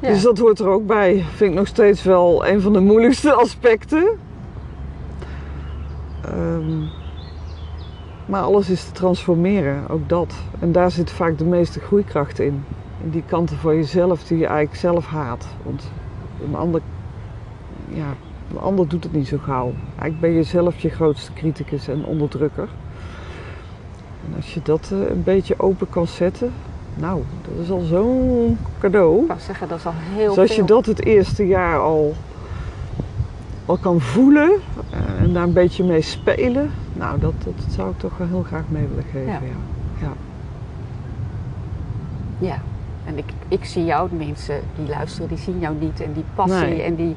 Ja. 0.00 0.08
Dus 0.08 0.22
dat 0.22 0.38
hoort 0.38 0.58
er 0.58 0.68
ook 0.68 0.86
bij. 0.86 1.24
Vind 1.34 1.50
ik 1.50 1.58
nog 1.58 1.66
steeds 1.66 2.02
wel 2.02 2.46
een 2.46 2.60
van 2.60 2.72
de 2.72 2.80
moeilijkste 2.80 3.32
aspecten. 3.32 4.08
Ehm, 6.24 6.78
maar 8.26 8.42
alles 8.42 8.70
is 8.70 8.84
te 8.84 8.92
transformeren, 8.92 9.88
ook 9.88 10.08
dat. 10.08 10.34
En 10.58 10.72
daar 10.72 10.90
zit 10.90 11.10
vaak 11.10 11.38
de 11.38 11.44
meeste 11.44 11.80
groeikracht 11.80 12.38
in. 12.38 12.64
Die 13.04 13.22
kanten 13.26 13.56
van 13.56 13.74
jezelf 13.74 14.24
die 14.24 14.38
je 14.38 14.46
eigenlijk 14.46 14.80
zelf 14.80 15.06
haat. 15.06 15.46
Want 15.62 15.90
een 16.48 16.54
ander, 16.54 16.80
ja, 17.88 18.14
een 18.50 18.60
ander 18.60 18.88
doet 18.88 19.04
het 19.04 19.12
niet 19.12 19.28
zo 19.28 19.38
gauw. 19.38 19.72
Eigenlijk 19.88 20.20
ben 20.20 20.30
je 20.30 20.42
zelf 20.42 20.78
je 20.78 20.88
grootste 20.88 21.32
criticus 21.32 21.88
en 21.88 22.04
onderdrukker. 22.04 22.68
En 24.28 24.36
als 24.36 24.54
je 24.54 24.60
dat 24.62 24.90
eh, 24.92 25.10
een 25.10 25.22
beetje 25.22 25.54
open 25.58 25.88
kan 25.88 26.06
zetten, 26.06 26.52
nou, 26.94 27.22
dat 27.42 27.64
is 27.64 27.70
al 27.70 27.80
zo'n 27.80 28.58
cadeau. 28.78 29.20
Ik 29.20 29.26
wou 29.28 29.40
zeggen, 29.40 29.68
dat 29.68 29.78
is 29.78 29.86
al 29.86 29.92
heel 29.96 30.28
Dus 30.28 30.38
als 30.38 30.56
je 30.56 30.64
dat 30.64 30.86
het 30.86 31.04
eerste 31.04 31.46
jaar 31.46 31.78
al, 31.78 32.14
al 33.66 33.76
kan 33.76 34.00
voelen 34.00 34.50
eh, 34.90 35.22
en 35.22 35.32
daar 35.32 35.42
een 35.42 35.52
beetje 35.52 35.84
mee 35.84 36.02
spelen, 36.02 36.70
nou, 36.92 37.20
dat, 37.20 37.32
dat 37.44 37.54
zou 37.70 37.90
ik 37.90 37.98
toch 37.98 38.16
wel 38.16 38.26
heel 38.26 38.42
graag 38.42 38.64
mee 38.68 38.86
willen 38.86 39.04
geven. 39.04 39.26
Ja. 39.26 39.40
Ja. 40.00 40.06
Ja. 40.06 40.12
Ja. 42.38 42.62
En 43.10 43.18
ik, 43.18 43.32
ik 43.48 43.64
zie 43.64 43.84
jou, 43.84 44.08
de 44.08 44.14
mensen 44.14 44.60
die 44.76 44.88
luisteren, 44.88 45.28
die 45.28 45.38
zien 45.38 45.58
jou 45.58 45.74
niet. 45.78 46.00
En 46.00 46.12
die 46.12 46.24
passie 46.34 46.56
Nee. 46.68 46.82
en 46.82 46.94
die, 46.94 47.16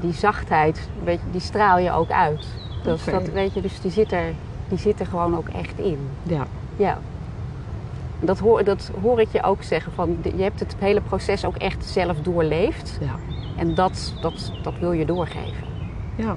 die 0.00 0.12
zachtheid, 0.12 0.88
weet 1.04 1.18
je, 1.24 1.30
die 1.30 1.40
straal 1.40 1.78
je 1.78 1.92
ook 1.92 2.10
uit. 2.10 2.46
Dus 2.82 3.04
dat, 3.04 3.28
weet 3.28 3.54
je, 3.54 3.60
dus 3.60 3.80
die 3.80 3.90
zit, 3.90 4.12
er, 4.12 4.32
die 4.68 4.78
zit 4.78 5.00
er 5.00 5.06
gewoon 5.06 5.36
ook 5.36 5.48
echt 5.48 5.78
in. 5.78 5.98
ja. 6.22 6.46
Ja. 6.76 6.98
Dat 8.20 8.38
hoor, 8.38 8.64
dat 8.64 8.90
hoor 9.02 9.20
ik 9.20 9.28
je 9.32 9.42
ook 9.42 9.62
zeggen. 9.62 9.92
Van, 9.92 10.16
je 10.36 10.42
hebt 10.42 10.60
het 10.60 10.76
hele 10.78 11.00
proces 11.00 11.44
ook 11.44 11.56
echt 11.56 11.84
zelf 11.84 12.16
doorleefd. 12.20 12.98
Ja. 13.00 13.14
En 13.56 13.74
dat, 13.74 14.14
dat, 14.20 14.52
dat 14.62 14.74
wil 14.80 14.92
je 14.92 15.04
doorgeven. 15.04 15.64
Ja. 16.14 16.36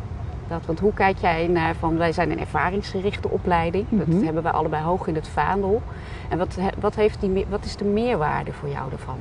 Dat, 0.51 0.65
want 0.65 0.79
hoe 0.79 0.93
kijk 0.93 1.17
jij 1.17 1.47
naar 1.47 1.75
van 1.75 1.97
wij 1.97 2.11
zijn 2.11 2.31
een 2.31 2.39
ervaringsgerichte 2.39 3.29
opleiding. 3.29 3.85
Dat 3.89 4.07
Mhm. 4.07 4.23
hebben 4.23 4.43
wij 4.43 4.51
allebei 4.51 4.83
hoog 4.83 5.07
in 5.07 5.15
het 5.15 5.27
vaandel. 5.27 5.81
En 6.29 6.37
wat, 6.37 6.57
wat, 6.79 6.95
heeft 6.95 7.21
die, 7.21 7.45
wat 7.49 7.65
is 7.65 7.75
de 7.75 7.85
meerwaarde 7.85 8.51
voor 8.53 8.69
jou 8.69 8.91
ervan? 8.91 9.17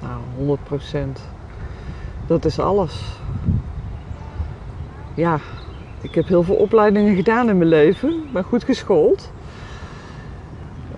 Nou, 0.00 0.20
100 0.36 0.64
procent. 0.64 1.20
Dat 2.26 2.44
is 2.44 2.58
alles. 2.58 3.18
Ja, 5.14 5.38
ik 6.00 6.14
heb 6.14 6.28
heel 6.28 6.42
veel 6.42 6.54
opleidingen 6.54 7.14
gedaan 7.16 7.48
in 7.48 7.58
mijn 7.58 7.68
leven. 7.68 8.22
Ben 8.32 8.44
goed 8.44 8.64
geschoold. 8.64 9.32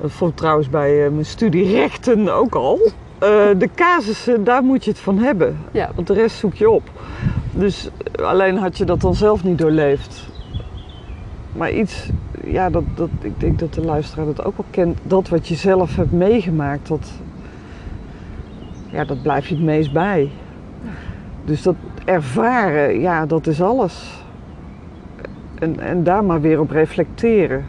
Dat 0.00 0.10
vond 0.12 0.30
ik 0.30 0.36
trouwens 0.36 0.68
bij 0.70 1.04
eh, 1.04 1.10
mijn 1.10 1.24
studie 1.26 1.72
rechten 1.74 2.34
ook 2.34 2.54
al. 2.54 2.78
Eh, 3.18 3.28
de 3.58 3.68
casussen, 3.74 4.44
daar 4.44 4.62
moet 4.62 4.84
je 4.84 4.90
het 4.90 5.00
van 5.00 5.18
hebben. 5.18 5.58
Ja. 5.70 5.90
Want 5.94 6.06
de 6.06 6.14
rest 6.14 6.36
zoek 6.36 6.54
je 6.54 6.70
op. 6.70 6.90
Dus 7.54 7.90
alleen 8.22 8.56
had 8.56 8.78
je 8.78 8.84
dat 8.84 9.00
dan 9.00 9.14
zelf 9.14 9.44
niet 9.44 9.58
doorleefd. 9.58 10.30
Maar 11.52 11.72
iets, 11.72 12.08
ja, 12.44 12.70
dat, 12.70 12.84
dat, 12.94 13.08
ik 13.20 13.40
denk 13.40 13.58
dat 13.58 13.74
de 13.74 13.84
luisteraar 13.84 14.26
dat 14.26 14.44
ook 14.44 14.56
wel 14.56 14.66
kent. 14.70 14.98
Dat 15.02 15.28
wat 15.28 15.48
je 15.48 15.54
zelf 15.54 15.96
hebt 15.96 16.12
meegemaakt, 16.12 16.88
dat, 16.88 17.10
ja, 18.90 19.04
dat 19.04 19.22
blijf 19.22 19.46
je 19.46 19.54
het 19.54 19.64
meest 19.64 19.92
bij. 19.92 20.30
Dus 21.44 21.62
dat 21.62 21.74
ervaren, 22.04 23.00
ja, 23.00 23.26
dat 23.26 23.46
is 23.46 23.62
alles. 23.62 24.24
En, 25.58 25.80
en 25.80 26.04
daar 26.04 26.24
maar 26.24 26.40
weer 26.40 26.60
op 26.60 26.70
reflecteren. 26.70 27.64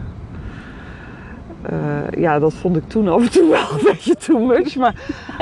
Eh, 1.62 2.22
ja, 2.22 2.39
dat 2.39 2.54
vond 2.54 2.78
ik 2.78 2.88
toen 2.88 3.08
af 3.08 3.22
en 3.22 3.32
toe 3.32 3.50
wel 3.58 3.80
een 3.80 3.84
beetje 3.84 4.15
too 4.15 4.46
much. 4.46 4.76
Maar 4.76 4.96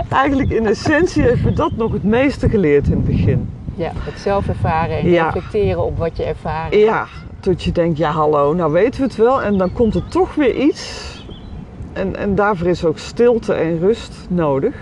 eigenlijk 0.09 0.49
in 0.49 0.65
essentie 0.65 1.23
heeft 1.23 1.43
me 1.43 1.53
dat 1.53 1.71
nog 1.75 1.91
het 1.91 2.03
meeste 2.03 2.49
geleerd 2.49 2.85
in 2.87 2.91
het 2.91 3.05
begin. 3.05 3.49
Ja, 3.75 3.91
het 3.95 4.19
zelf 4.19 4.47
ervaren 4.47 4.99
en 4.99 5.09
Ja. 5.09 5.23
reflecteren 5.29 5.83
op 5.83 5.97
wat 5.97 6.17
je 6.17 6.23
ervaren. 6.23 6.77
Ja, 6.79 7.05
tot 7.39 7.63
je 7.63 7.71
denkt, 7.71 7.97
ja 7.97 8.11
hallo, 8.11 8.53
nou 8.53 8.71
weten 8.71 8.99
we 9.01 9.05
het 9.07 9.15
wel. 9.15 9.41
En 9.41 9.57
dan 9.57 9.73
komt 9.73 9.95
er 9.95 10.07
toch 10.07 10.35
weer 10.35 10.55
iets. 10.55 11.09
En, 11.93 12.15
en 12.15 12.35
daarvoor 12.35 12.67
is 12.67 12.85
ook 12.85 12.97
stilte 12.97 13.53
en 13.53 13.79
rust 13.79 14.27
nodig. 14.29 14.75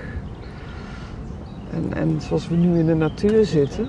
En, 1.73 1.93
en 1.97 2.21
zoals 2.21 2.47
we 2.47 2.55
nu 2.55 2.79
in 2.79 2.85
de 2.85 2.95
natuur 2.95 3.45
zitten. 3.45 3.87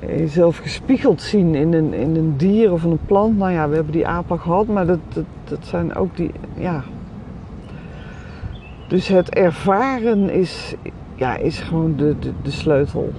en 0.00 0.18
Jezelf 0.18 0.56
gespiegeld 0.58 1.22
zien 1.22 1.54
in 1.54 1.72
een, 1.72 1.94
in 1.94 2.16
een 2.16 2.36
dier 2.36 2.72
of 2.72 2.82
een 2.84 2.98
plant. 3.06 3.38
Nou 3.38 3.52
ja, 3.52 3.68
we 3.68 3.74
hebben 3.74 3.92
die 3.92 4.08
al 4.08 4.24
gehad, 4.28 4.66
maar 4.66 4.86
dat, 4.86 4.98
dat, 5.08 5.24
dat 5.44 5.58
zijn 5.66 5.94
ook 5.94 6.16
die, 6.16 6.30
ja. 6.56 6.82
Dus 8.88 9.08
het 9.08 9.28
ervaren 9.34 10.30
is, 10.30 10.74
ja, 11.14 11.36
is 11.36 11.58
gewoon 11.58 11.96
de, 11.96 12.18
de, 12.18 12.32
de 12.42 12.50
sleutel 12.50 13.12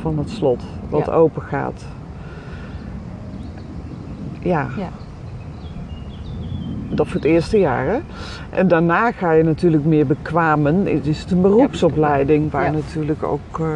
van 0.00 0.18
het 0.18 0.30
slot, 0.30 0.62
wat 0.88 1.06
Ja. 1.06 1.12
open 1.12 1.42
gaat. 1.42 1.84
Ja. 4.40 4.66
Ja. 4.76 4.88
Dat 6.88 7.06
voor 7.06 7.16
het 7.16 7.24
eerste 7.24 7.58
jaar. 7.58 7.86
Hè? 7.86 7.98
En 8.50 8.68
daarna 8.68 9.12
ga 9.12 9.32
je 9.32 9.42
natuurlijk 9.44 9.84
meer 9.84 10.06
bekwamen. 10.06 10.86
Het 10.86 11.06
is 11.06 11.26
een 11.30 11.40
beroepsopleiding 11.40 12.50
waar 12.50 12.72
natuurlijk 12.72 13.22
ook 13.22 13.58
eh, 13.60 13.66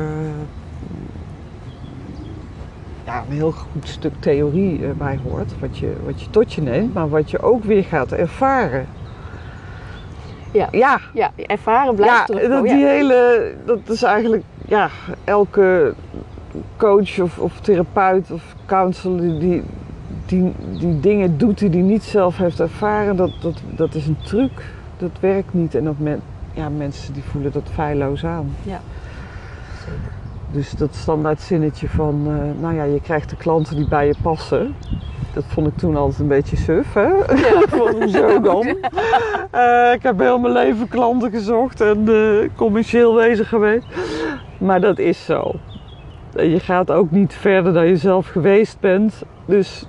ja, 3.05 3.25
een 3.29 3.35
heel 3.37 3.53
goed 3.53 3.89
stuk 3.89 4.13
theorie 4.19 4.85
eh, 4.85 4.91
bij 4.99 5.19
hoort. 5.29 5.53
Wat 5.61 5.79
je, 5.79 5.93
wat 6.05 6.23
je 6.23 6.31
tot 6.31 6.53
je 6.53 6.63
neemt, 6.63 6.95
maar 6.95 7.09
wat 7.09 7.31
je 7.31 7.43
ook 7.43 7.65
weer 7.65 7.85
gaat 7.85 8.13
ervaren. 8.13 8.87
Ja. 10.53 10.69
Ja, 10.71 11.01
Ja, 11.13 11.31
ervaren 11.37 11.95
blijft 11.95 12.29
ja, 12.29 12.49
dat, 12.49 12.63
die 12.63 12.77
ja. 12.77 12.87
hele, 12.87 13.53
dat 13.65 13.79
is 13.89 14.03
eigenlijk, 14.03 14.43
ja, 14.67 14.89
elke 15.25 15.95
coach 16.77 17.21
of, 17.21 17.39
of 17.39 17.61
therapeut 17.61 18.31
of 18.31 18.55
counselor 18.67 19.39
die, 19.39 19.63
die, 20.27 20.53
die, 20.79 21.01
dingen 21.01 21.39
doet 21.39 21.59
die 21.59 21.71
hij 21.71 21.81
niet 21.81 22.03
zelf 22.03 22.37
heeft 22.37 22.61
ervaren, 22.61 23.17
dat, 23.17 23.33
dat, 23.41 23.61
dat 23.77 23.95
is 23.95 24.07
een 24.07 24.19
truc. 24.23 24.51
Dat 24.97 25.11
werkt 25.21 25.55
niet 25.55 25.75
en 25.75 25.85
dat 25.85 25.99
men, 25.99 26.21
ja, 26.53 26.69
mensen 26.69 27.13
die 27.13 27.23
voelen 27.23 27.53
dat 27.53 27.69
feilloos 27.73 28.25
aan. 28.25 28.55
Zeker. 29.79 30.13
Dus 30.51 30.71
dat 30.71 30.95
standaard 30.95 31.41
zinnetje 31.41 31.89
van, 31.89 32.23
eh, 32.27 32.61
nou 32.61 32.75
ja, 32.75 32.83
je 32.83 33.01
krijgt 33.01 33.31
de 33.31 33.37
klanten 33.37 33.77
die 33.77 33.89
bij 33.89 34.07
je 34.07 34.15
passen. 34.23 34.75
Dat 35.33 35.45
vond 35.47 35.67
ik 35.67 35.77
toen 35.77 35.97
altijd 35.97 36.19
een 36.19 36.29
beetje 36.29 36.57
suf, 36.57 36.93
hè? 36.95 37.09
Ja. 37.09 37.63
Hoezo 37.99 38.41
dan? 38.41 38.67
Eh, 39.51 39.93
ik 39.93 40.03
heb 40.03 40.19
heel 40.19 40.39
mijn 40.39 40.53
leven 40.53 40.89
klanten 40.89 41.31
gezocht 41.31 41.81
en 41.81 42.09
eh, 42.09 42.49
commercieel 42.57 43.15
bezig 43.15 43.49
geweest. 43.49 43.87
Maar 44.59 44.81
dat 44.81 44.99
is 44.99 45.25
zo. 45.25 45.53
Je 46.37 46.61
gaat 46.61 46.91
ook 46.91 47.11
niet 47.11 47.35
verder 47.35 47.73
dan 47.73 47.87
je 47.87 47.97
zelf 47.97 48.27
geweest 48.27 48.81
bent. 48.81 49.23
Dus 49.45 49.87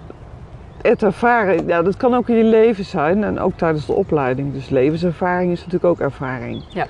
het 0.81 1.03
ervaren, 1.03 1.67
ja, 1.67 1.81
dat 1.81 1.97
kan 1.97 2.13
ook 2.13 2.29
in 2.29 2.35
je 2.35 2.43
leven 2.43 2.85
zijn 2.85 3.23
en 3.23 3.39
ook 3.39 3.57
tijdens 3.57 3.85
de 3.85 3.93
opleiding. 3.93 4.53
Dus 4.53 4.69
levenservaring 4.69 5.51
is 5.51 5.57
natuurlijk 5.57 5.85
ook 5.85 5.99
ervaring. 5.99 6.63
Ja. 6.69 6.87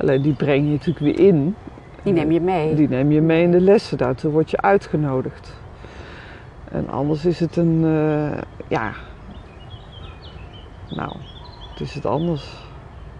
Alleen 0.00 0.22
die 0.22 0.34
breng 0.34 0.64
je 0.64 0.70
natuurlijk 0.70 0.98
weer 0.98 1.26
in. 1.26 1.54
Die 2.02 2.12
neem 2.12 2.30
je 2.30 2.40
mee. 2.40 2.74
Die 2.74 2.88
neem 2.88 3.12
je 3.12 3.20
mee 3.20 3.42
in 3.42 3.50
de 3.50 3.60
lessen. 3.60 3.98
Daartoe 3.98 4.30
word 4.30 4.50
je 4.50 4.60
uitgenodigd. 4.60 5.54
En 6.70 6.88
anders 6.90 7.24
is 7.24 7.40
het 7.40 7.56
een, 7.56 7.80
eh, 7.84 8.38
ja. 8.68 8.92
Nou, 10.90 11.12
het 11.70 11.80
is 11.80 11.94
het 11.94 12.06
anders. 12.06 12.64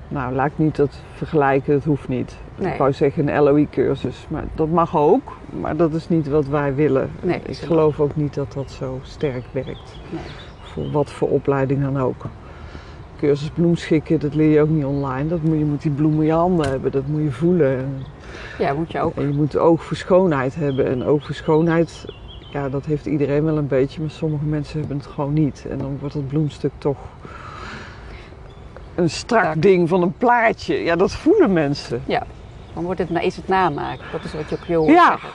Nou, 0.08 0.34
laat 0.34 0.46
ik 0.46 0.58
niet 0.58 0.76
dat 0.76 1.00
vergelijken, 1.14 1.72
dat 1.74 1.84
hoeft 1.84 2.08
niet. 2.08 2.36
Nee. 2.58 2.72
Ik 2.72 2.78
wou 2.78 2.92
zeggen 2.92 3.28
een 3.28 3.42
LOI-cursus, 3.42 4.26
maar 4.28 4.44
dat 4.54 4.68
mag 4.68 4.96
ook. 4.96 5.36
Maar 5.60 5.76
dat 5.76 5.92
is 5.94 6.08
niet 6.08 6.28
wat 6.28 6.46
wij 6.46 6.74
willen. 6.74 7.10
Nee, 7.22 7.40
ik 7.46 7.56
geloof 7.56 8.00
ook 8.00 8.16
niet 8.16 8.34
dat 8.34 8.52
dat 8.52 8.70
zo 8.70 8.98
sterk 9.02 9.44
werkt. 9.52 9.96
Nee. 10.10 10.20
Voor 10.62 10.90
wat 10.90 11.10
voor 11.10 11.28
opleiding 11.28 11.82
dan 11.82 11.98
ook. 12.00 12.24
Cursus 13.18 13.50
bloemschikken, 13.50 14.20
dat 14.20 14.34
leer 14.34 14.50
je 14.50 14.60
ook 14.60 14.68
niet 14.68 14.84
online. 14.84 15.28
Dat 15.28 15.42
moet, 15.42 15.58
je 15.58 15.64
moet 15.64 15.82
die 15.82 15.90
bloem 15.90 16.20
in 16.20 16.26
je 16.26 16.32
handen 16.32 16.68
hebben, 16.68 16.90
dat 16.92 17.06
moet 17.06 17.22
je 17.22 17.30
voelen. 17.32 17.78
En- 17.78 18.02
Ja, 18.58 18.72
moet 18.74 18.92
je 18.92 19.00
ook. 19.00 19.16
en 19.16 19.22
je 19.28 19.34
moet 19.34 19.56
oog 19.56 19.82
voor 19.84 19.96
schoonheid 19.96 20.54
hebben. 20.54 20.86
En 20.86 21.04
oog 21.04 21.24
voor 21.26 21.34
schoonheid, 21.34 22.04
ja, 22.50 22.68
dat 22.68 22.84
heeft 22.84 23.06
iedereen 23.06 23.44
wel 23.44 23.56
een 23.56 23.66
beetje, 23.66 24.00
maar 24.00 24.10
sommige 24.10 24.44
mensen 24.44 24.78
hebben 24.78 24.96
het 24.96 25.06
gewoon 25.06 25.32
niet. 25.32 25.66
En 25.70 25.78
dan 25.78 25.96
wordt 26.00 26.14
het 26.14 26.28
bloemstuk 26.28 26.72
toch 26.78 26.98
een 28.94 29.10
strak 29.10 29.62
ding 29.62 29.88
van 29.88 30.02
een 30.02 30.14
plaatje. 30.18 30.74
Ja, 30.74 30.96
dat 30.96 31.12
voelen 31.12 31.52
mensen. 31.52 32.02
Dan 32.74 32.84
wordt 32.84 32.98
het, 33.00 33.10
is 33.22 33.36
het 33.36 33.48
namaak. 33.48 33.98
Dat 34.12 34.24
is 34.24 34.32
wat 34.34 34.48
je 34.48 34.54
op 34.56 34.64
je 34.64 34.74
hoort 34.74 34.90
Ja. 34.90 35.06
zeggen. 35.10 35.28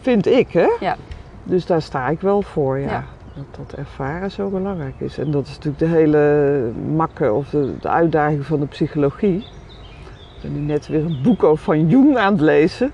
Vind 0.00 0.26
ik, 0.26 0.52
hè? 0.52 0.68
Ja. 0.80 0.96
Dus 1.44 1.66
daar 1.66 1.82
sta 1.82 2.08
ik 2.08 2.20
wel 2.20 2.42
voor, 2.42 2.78
ja. 2.78 2.90
Ja. 2.90 3.04
Dat 3.34 3.44
dat 3.68 3.78
ervaren 3.78 4.30
zo 4.30 4.48
belangrijk 4.48 4.94
is. 4.98 5.18
En 5.18 5.30
dat 5.30 5.46
is 5.46 5.50
natuurlijk 5.54 5.78
de 5.78 5.86
hele 5.86 6.70
makke 6.94 7.32
of 7.32 7.48
de, 7.50 7.74
de 7.80 7.88
uitdaging 7.88 8.46
van 8.46 8.60
de 8.60 8.66
psychologie. 8.66 9.36
Ik 9.36 10.42
ben 10.42 10.52
nu 10.52 10.60
net 10.60 10.86
weer 10.88 11.04
een 11.04 11.20
boek 11.22 11.42
over 11.44 11.64
van 11.64 11.88
Jung 11.88 12.16
aan 12.16 12.32
het 12.32 12.40
lezen. 12.40 12.92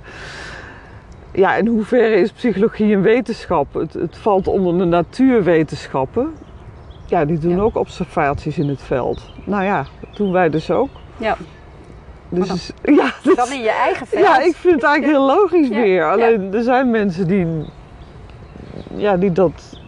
Ja, 1.39 1.55
in 1.55 1.67
hoeverre 1.67 2.15
is 2.15 2.33
psychologie 2.33 2.95
een 2.95 3.03
wetenschap? 3.03 3.75
Het, 3.75 3.93
het 3.93 4.17
valt 4.17 4.49
onder 4.49 4.79
de 4.79 4.85
natuurwetenschappen. 4.85 6.33
Ja, 7.07 7.25
die 7.25 7.39
doen 7.39 7.57
Ja. 7.57 7.61
ook 7.63 7.77
observaties 7.77 8.59
in 8.59 8.69
het 8.69 8.83
veld. 8.83 9.31
Nou 9.45 9.65
ja, 9.65 9.85
dat 10.01 10.17
doen 10.17 10.33
wij 10.33 10.49
dus 10.51 10.71
ook. 10.71 10.89
Ja. 11.17 11.37
Dus 12.29 12.47
dan- 12.49 12.57
is- 12.57 12.73
ja, 12.83 13.13
dus- 13.23 13.37
Dan 13.37 13.53
in 13.53 13.61
je 13.61 13.71
eigen 13.71 14.07
veld. 14.07 14.25
ja, 14.25 14.41
ik 14.41 14.55
vind 14.57 14.75
het 14.75 14.85
eigenlijk 14.85 15.19
heel 15.19 15.27
logisch 15.27 15.69
Ja, 15.69 15.75
weer. 15.81 16.11
Alleen 16.11 16.55
er 16.55 16.63
zijn 16.63 16.91
mensen 16.91 17.27
die, 17.27 17.47
ja, 18.95 19.17
die 19.17 19.33
dat, 19.33 19.81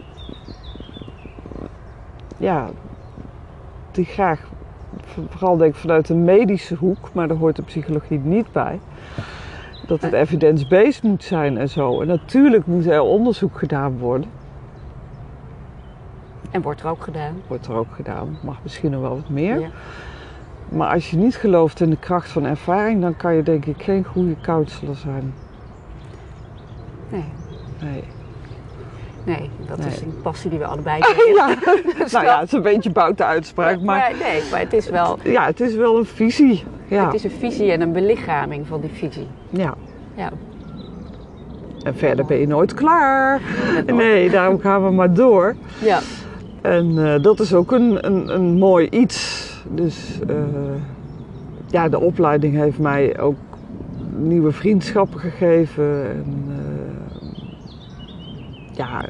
ja, 2.37 2.69
die 3.91 4.05
graag, 4.05 4.39
vooral 5.29 5.57
denk 5.57 5.73
ik 5.73 5.79
vanuit 5.79 6.07
de 6.07 6.15
medische 6.15 6.75
hoek, 6.75 7.09
maar 7.13 7.27
daar 7.27 7.37
hoort 7.37 7.55
de 7.55 7.61
psychologie 7.61 8.19
niet 8.19 8.51
bij. 8.51 8.79
Dat 9.91 10.01
het 10.01 10.13
evidence-based 10.13 11.03
moet 11.03 11.23
zijn 11.23 11.57
en 11.57 11.69
zo. 11.69 12.01
En 12.01 12.07
natuurlijk 12.07 12.65
moet 12.65 12.85
er 12.85 13.01
onderzoek 13.01 13.57
gedaan 13.57 13.97
worden. 13.97 14.29
En 16.51 16.61
wordt 16.61 16.81
er 16.81 16.89
ook 16.89 17.03
gedaan. 17.03 17.41
Wordt 17.47 17.67
er 17.67 17.73
ook 17.75 17.93
gedaan. 17.95 18.37
Mag 18.43 18.57
misschien 18.63 18.91
nog 18.91 19.01
wel 19.01 19.15
wat 19.15 19.29
meer. 19.29 19.59
Ja. 19.59 19.67
Maar 20.69 20.93
als 20.93 21.09
je 21.09 21.17
niet 21.17 21.35
gelooft 21.35 21.81
in 21.81 21.89
de 21.89 21.97
kracht 21.97 22.29
van 22.29 22.45
ervaring, 22.45 23.01
dan 23.01 23.17
kan 23.17 23.35
je 23.35 23.43
denk 23.43 23.65
ik 23.65 23.83
geen 23.83 24.03
goede 24.03 24.35
counselor 24.41 24.95
zijn. 24.95 25.33
Nee. 27.09 27.25
Nee. 27.81 28.03
Nee, 29.23 29.49
dat 29.67 29.79
is 29.79 30.01
een 30.01 30.21
passie 30.21 30.49
die 30.49 30.59
we 30.59 30.65
allebei 30.65 31.01
delen. 31.01 31.35
Ja, 31.35 31.55
nou 32.11 32.25
ja, 32.25 32.39
het 32.39 32.47
is 32.47 32.53
een 32.53 32.61
beetje 32.61 32.91
boute 32.91 33.23
uitspraak, 33.23 33.81
maar 33.81 33.85
maar 33.85 34.11
nee, 34.19 34.41
maar 34.51 34.59
het 34.59 34.73
is 34.73 34.89
wel. 34.89 35.17
ja, 35.23 35.45
het 35.45 35.59
is 35.59 35.75
wel 35.75 35.97
een 35.97 36.05
visie. 36.05 36.63
Ja, 36.91 37.05
Het 37.05 37.13
is 37.13 37.23
een 37.23 37.31
visie 37.31 37.71
en 37.71 37.81
een 37.81 37.91
belichaming 37.91 38.67
van 38.67 38.81
die 38.81 38.89
visie. 38.89 39.27
ja. 39.49 39.73
Ja. 40.15 40.31
En 41.83 41.95
verder 41.95 42.25
ben 42.25 42.37
je 42.37 42.47
nooit 42.47 42.73
klaar. 42.73 43.41
Nee, 43.85 44.29
daarom 44.29 44.59
gaan 44.59 44.83
we 44.85 44.91
maar 44.91 45.13
door. 45.13 45.55
Ja. 45.81 45.99
En 46.61 47.05
eh, 47.13 47.21
dat 47.21 47.39
is 47.39 47.53
ook 47.53 47.71
een, 47.71 48.05
een, 48.05 48.35
een 48.35 48.57
mooi 48.57 48.87
iets. 48.89 49.49
Dus 49.69 50.19
eh, 50.27 50.35
ja, 51.67 51.89
de 51.89 51.99
opleiding 51.99 52.55
heeft 52.55 52.79
mij 52.79 53.19
ook 53.19 53.35
nieuwe 54.17 54.51
vriendschappen 54.51 55.19
gegeven. 55.19 56.09
En, 56.09 56.45
eh, 56.47 57.37
ja, 58.71 59.05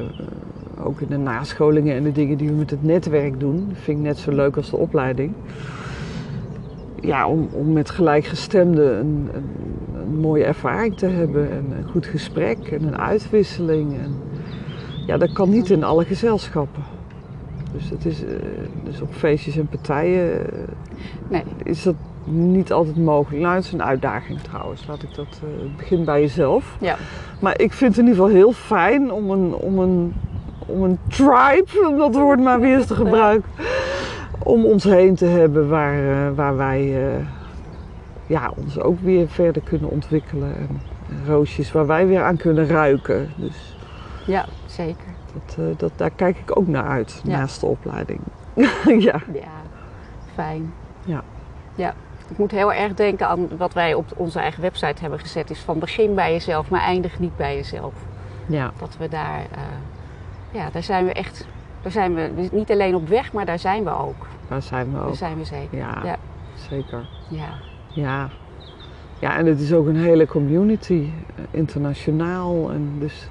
ook 0.83 1.01
in 1.01 1.07
de 1.09 1.17
nascholingen 1.17 1.95
en 1.95 2.03
de 2.03 2.11
dingen 2.11 2.37
die 2.37 2.47
we 2.47 2.53
met 2.53 2.69
het 2.69 2.83
netwerk 2.83 3.39
doen, 3.39 3.69
vind 3.73 3.97
ik 3.97 4.03
net 4.03 4.17
zo 4.17 4.31
leuk 4.31 4.57
als 4.57 4.69
de 4.69 4.77
opleiding. 4.77 5.33
Ja, 7.01 7.27
om, 7.27 7.49
om 7.51 7.73
met 7.73 7.89
gelijkgestemden 7.89 8.99
een, 8.99 9.29
een, 9.33 9.49
een 10.01 10.19
mooie 10.19 10.43
ervaring 10.43 10.97
te 10.97 11.05
hebben 11.05 11.51
en 11.51 11.65
een 11.77 11.89
goed 11.89 12.05
gesprek 12.05 12.57
en 12.57 12.83
een 12.87 12.97
uitwisseling. 12.97 13.93
En, 13.93 14.15
ja, 15.05 15.17
dat 15.17 15.31
kan 15.33 15.49
niet 15.49 15.69
in 15.69 15.83
alle 15.83 16.05
gezelschappen. 16.05 16.83
Dus, 17.73 17.89
het 17.89 18.05
is, 18.05 18.23
eh, 18.23 18.31
dus 18.83 19.01
op 19.01 19.13
feestjes 19.13 19.57
en 19.57 19.67
partijen 19.67 20.51
eh, 20.51 20.59
Nee. 21.27 21.43
is 21.63 21.83
dat 21.83 21.95
niet 22.23 22.71
altijd 22.71 22.97
mogelijk. 22.97 23.43
Nou, 23.43 23.55
het 23.55 23.63
is 23.63 23.71
een 23.71 23.83
uitdaging 23.83 24.39
trouwens. 24.39 24.87
Laat 24.87 25.03
ik 25.03 25.15
dat 25.15 25.41
eh 25.43 25.77
begin 25.77 26.05
bij 26.05 26.21
jezelf. 26.21 26.75
Ja. 26.79 26.95
Maar 27.39 27.59
ik 27.59 27.73
vind 27.73 27.95
het 27.95 28.05
in 28.05 28.09
ieder 28.09 28.23
geval 28.23 28.39
heel 28.39 28.51
fijn 28.53 29.11
om 29.11 29.29
een, 29.29 29.53
om 29.53 29.79
een, 29.79 30.13
om 30.65 30.83
een 30.83 30.97
tribe, 31.07 31.87
om 31.89 31.97
dat 31.97 32.15
woord 32.15 32.39
maar 32.39 32.59
weer 32.59 32.77
eens 32.77 32.85
te 32.87 32.95
gebruiken, 32.95 33.49
om 34.43 34.65
ons 34.65 34.83
heen 34.83 35.15
te 35.15 35.25
hebben 35.25 35.69
waar, 35.69 36.27
eh, 36.27 36.35
waar 36.35 36.57
wij 36.57 37.07
eh, 37.07 37.25
ja, 38.25 38.51
ons 38.55 38.79
ook 38.79 38.99
weer 38.99 39.27
verder 39.27 39.61
kunnen 39.61 39.89
ontwikkelen. 39.89 40.55
En, 40.55 40.81
roosjes 41.27 41.71
waar 41.71 41.87
wij 41.87 42.07
weer 42.07 42.23
aan 42.23 42.37
kunnen 42.37 42.67
ruiken. 42.67 43.29
Dus 43.35 43.75
Ja, 44.25 44.45
zeker. 44.65 45.07
dat, 45.33 45.57
eh, 45.57 45.65
dat, 45.77 45.91
daar 45.95 46.09
kijk 46.09 46.37
ik 46.37 46.57
ook 46.57 46.67
naar 46.67 46.87
uit, 46.87 47.21
Ja. 47.23 47.37
naast 47.37 47.59
de 47.59 47.65
opleiding. 47.65 48.19
ja. 49.07 49.21
Ja, 49.33 49.51
fijn. 50.33 50.73
Ja. 51.05 51.23
Ja. 51.75 51.93
Ik 52.29 52.37
moet 52.37 52.51
heel 52.51 52.73
erg 52.73 52.93
denken 52.93 53.27
aan 53.27 53.57
wat 53.57 53.73
wij 53.73 53.93
op 53.93 54.05
onze 54.15 54.39
eigen 54.39 54.61
website 54.61 55.01
hebben 55.01 55.19
gezet. 55.19 55.49
Is 55.49 55.59
van 55.59 55.79
begin 55.79 56.15
bij 56.15 56.31
jezelf, 56.31 56.69
maar 56.69 56.81
eindig 56.81 57.19
niet 57.19 57.37
bij 57.37 57.55
jezelf. 57.55 57.93
Ja. 58.45 58.71
Dat 58.79 58.97
we 58.99 59.07
daar, 59.09 59.45
ja, 60.51 60.69
daar 60.71 60.83
zijn 60.83 61.05
we 61.05 61.13
echt, 61.13 61.47
daar 61.81 61.91
zijn 61.91 62.13
we 62.15 62.49
niet 62.51 62.71
alleen 62.71 62.95
op 62.95 63.07
weg, 63.07 63.33
maar 63.33 63.45
daar 63.45 63.59
zijn 63.59 63.83
we 63.83 63.89
ook. 63.97 64.27
daar 64.47 64.61
zijn 64.61 64.85
we 64.91 64.97
Daar 64.97 65.05
ook. 65.07 65.15
zijn 65.15 65.37
we 65.37 65.43
zeker. 65.45 65.77
Ja, 65.77 66.01
Ja. 66.03 66.17
zeker. 66.69 67.05
Ja. 67.27 67.49
Ja. 67.87 68.29
ja, 69.19 69.37
en 69.37 69.45
het 69.45 69.59
is 69.59 69.73
ook 69.73 69.87
een 69.87 69.95
hele 69.95 70.25
community, 70.27 71.09
eh, 71.35 71.43
internationaal. 71.51 72.71
En 72.71 72.95
dus 72.99 73.29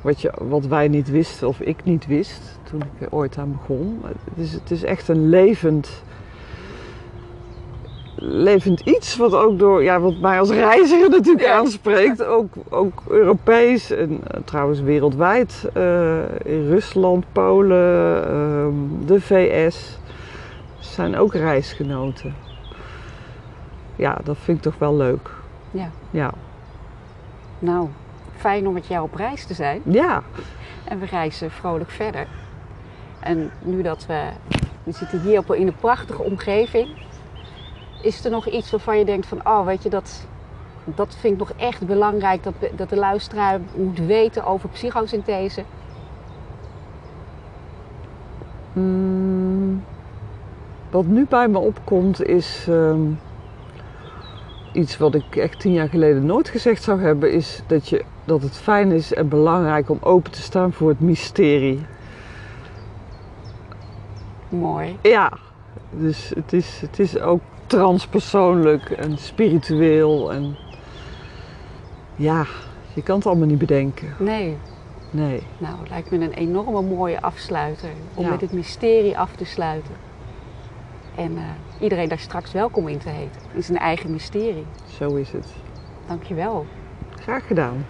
wat, 0.00 0.20
je, 0.20 0.32
wat 0.38 0.66
wij 0.66 0.88
niet 0.88 1.10
wisten, 1.10 1.48
of 1.48 1.60
ik 1.60 1.84
niet 1.84 2.06
wist 2.06 2.58
toen 2.62 2.80
ik 2.80 3.06
er 3.06 3.12
ooit 3.12 3.38
aan 3.38 3.52
begon. 3.52 4.00
Het 4.04 4.44
is, 4.44 4.52
het 4.52 4.70
is 4.70 4.82
echt 4.82 5.08
een 5.08 5.28
levend, 5.28 6.02
levend 8.24 8.80
iets 8.80 9.16
wat 9.16 9.34
ook 9.34 9.58
door, 9.58 9.82
ja, 9.82 10.00
wat 10.00 10.18
mij 10.18 10.38
als 10.38 10.50
reiziger 10.50 11.10
natuurlijk 11.10 11.46
Ja. 11.46 11.52
aanspreekt. 11.56 12.24
Ook, 12.24 12.52
ook 12.68 13.02
Europees 13.08 13.90
en 13.90 14.20
eh, 14.26 14.40
trouwens 14.44 14.80
wereldwijd. 14.80 15.68
eh, 15.74 16.18
in 16.44 16.68
Rusland, 16.68 17.24
Polen, 17.32 18.24
ehm, 18.26 19.06
de 19.06 19.20
VS 19.20 19.98
zijn 20.78 21.16
ook 21.16 21.34
reisgenoten. 21.34 22.34
Ja, 23.96 24.18
dat 24.24 24.36
vind 24.38 24.56
ik 24.56 24.62
toch 24.62 24.78
wel 24.78 24.96
leuk. 24.96 25.30
Ja. 25.70 25.90
Ja. 26.10 26.32
Nou, 27.58 27.88
fijn 28.36 28.66
om 28.66 28.72
met 28.72 28.86
jou 28.86 29.02
op 29.02 29.14
reis 29.14 29.44
te 29.46 29.54
zijn. 29.54 29.80
Ja. 29.84 30.22
En 30.84 30.98
we 31.00 31.06
reizen 31.06 31.50
vrolijk 31.50 31.90
verder. 31.90 32.26
En 33.20 33.50
nu 33.62 33.82
dat 33.82 34.06
we, 34.06 34.22
we 34.84 34.92
zitten 34.92 35.20
hier 35.20 35.38
op, 35.38 35.54
in 35.54 35.66
een 35.66 35.76
prachtige 35.80 36.22
omgeving. 36.22 36.88
Is 38.02 38.24
er 38.24 38.30
nog 38.30 38.48
iets 38.48 38.70
waarvan 38.70 38.98
je 38.98 39.04
denkt 39.04 39.26
van, 39.26 39.46
oh 39.46 39.64
weet 39.64 39.82
je, 39.82 39.90
dat, 39.90 40.26
dat 40.84 41.16
vind 41.18 41.32
ik 41.32 41.38
nog 41.38 41.52
echt 41.56 41.86
belangrijk. 41.86 42.42
Dat, 42.42 42.54
dat 42.76 42.88
de 42.88 42.96
luisteraar 42.96 43.60
moet 43.76 43.98
weten 43.98 44.44
over 44.44 44.68
psychosynthese. 44.68 45.64
Mm, 48.72 49.84
wat 50.90 51.06
nu 51.06 51.26
bij 51.28 51.48
me 51.48 51.58
opkomt 51.58 52.24
is 52.24 52.66
ehm, 52.68 53.00
iets 54.72 54.96
wat 54.98 55.14
ik 55.14 55.36
echt 55.36 55.60
tien 55.60 55.72
jaar 55.72 55.88
geleden 55.88 56.26
nooit 56.26 56.48
gezegd 56.48 56.82
zou 56.82 57.00
hebben. 57.00 57.32
Is 57.32 57.62
dat, 57.66 57.88
je, 57.88 58.04
dat 58.24 58.42
het 58.42 58.56
fijn 58.56 58.92
is 58.92 59.14
en 59.14 59.28
belangrijk 59.28 59.90
om 59.90 59.98
open 60.00 60.30
te 60.30 60.42
staan 60.42 60.72
voor 60.72 60.88
het 60.88 61.00
mysterie. 61.00 61.86
Mooi. 64.48 64.98
Ja, 65.02 65.32
dus 65.90 66.32
het 66.34 66.52
is, 66.52 66.80
het 66.80 66.98
is 66.98 67.18
ook 67.18 67.40
transpersoonlijk 67.72 68.90
en 68.90 69.18
spiritueel. 69.18 70.32
En 70.32 70.56
ja, 72.16 72.46
je 72.94 73.02
kan 73.02 73.16
het 73.16 73.26
allemaal 73.26 73.46
niet 73.46 73.58
bedenken. 73.58 74.14
Nee, 74.18 74.56
Nee. 75.10 75.42
nou, 75.58 75.78
het 75.80 75.88
lijkt 75.88 76.10
me 76.10 76.18
een 76.18 76.32
enorme 76.32 76.82
mooie 76.82 77.20
afsluiter 77.20 77.88
om 78.14 78.24
Ja. 78.24 78.30
met 78.30 78.40
het 78.40 78.52
mysterie 78.52 79.18
af 79.18 79.32
te 79.36 79.44
sluiten. 79.44 79.94
En 81.14 81.36
eh, 81.36 81.42
iedereen 81.80 82.08
daar 82.08 82.18
straks 82.18 82.52
welkom 82.52 82.88
in 82.88 82.98
te 82.98 83.08
heten, 83.08 83.40
in 83.54 83.62
zijn 83.62 83.78
eigen 83.78 84.10
mysterie. 84.10 84.66
Zo 84.98 85.14
is 85.14 85.30
het. 85.32 85.46
Dankjewel. 86.06 86.66
Graag 87.20 87.46
gedaan. 87.46 87.84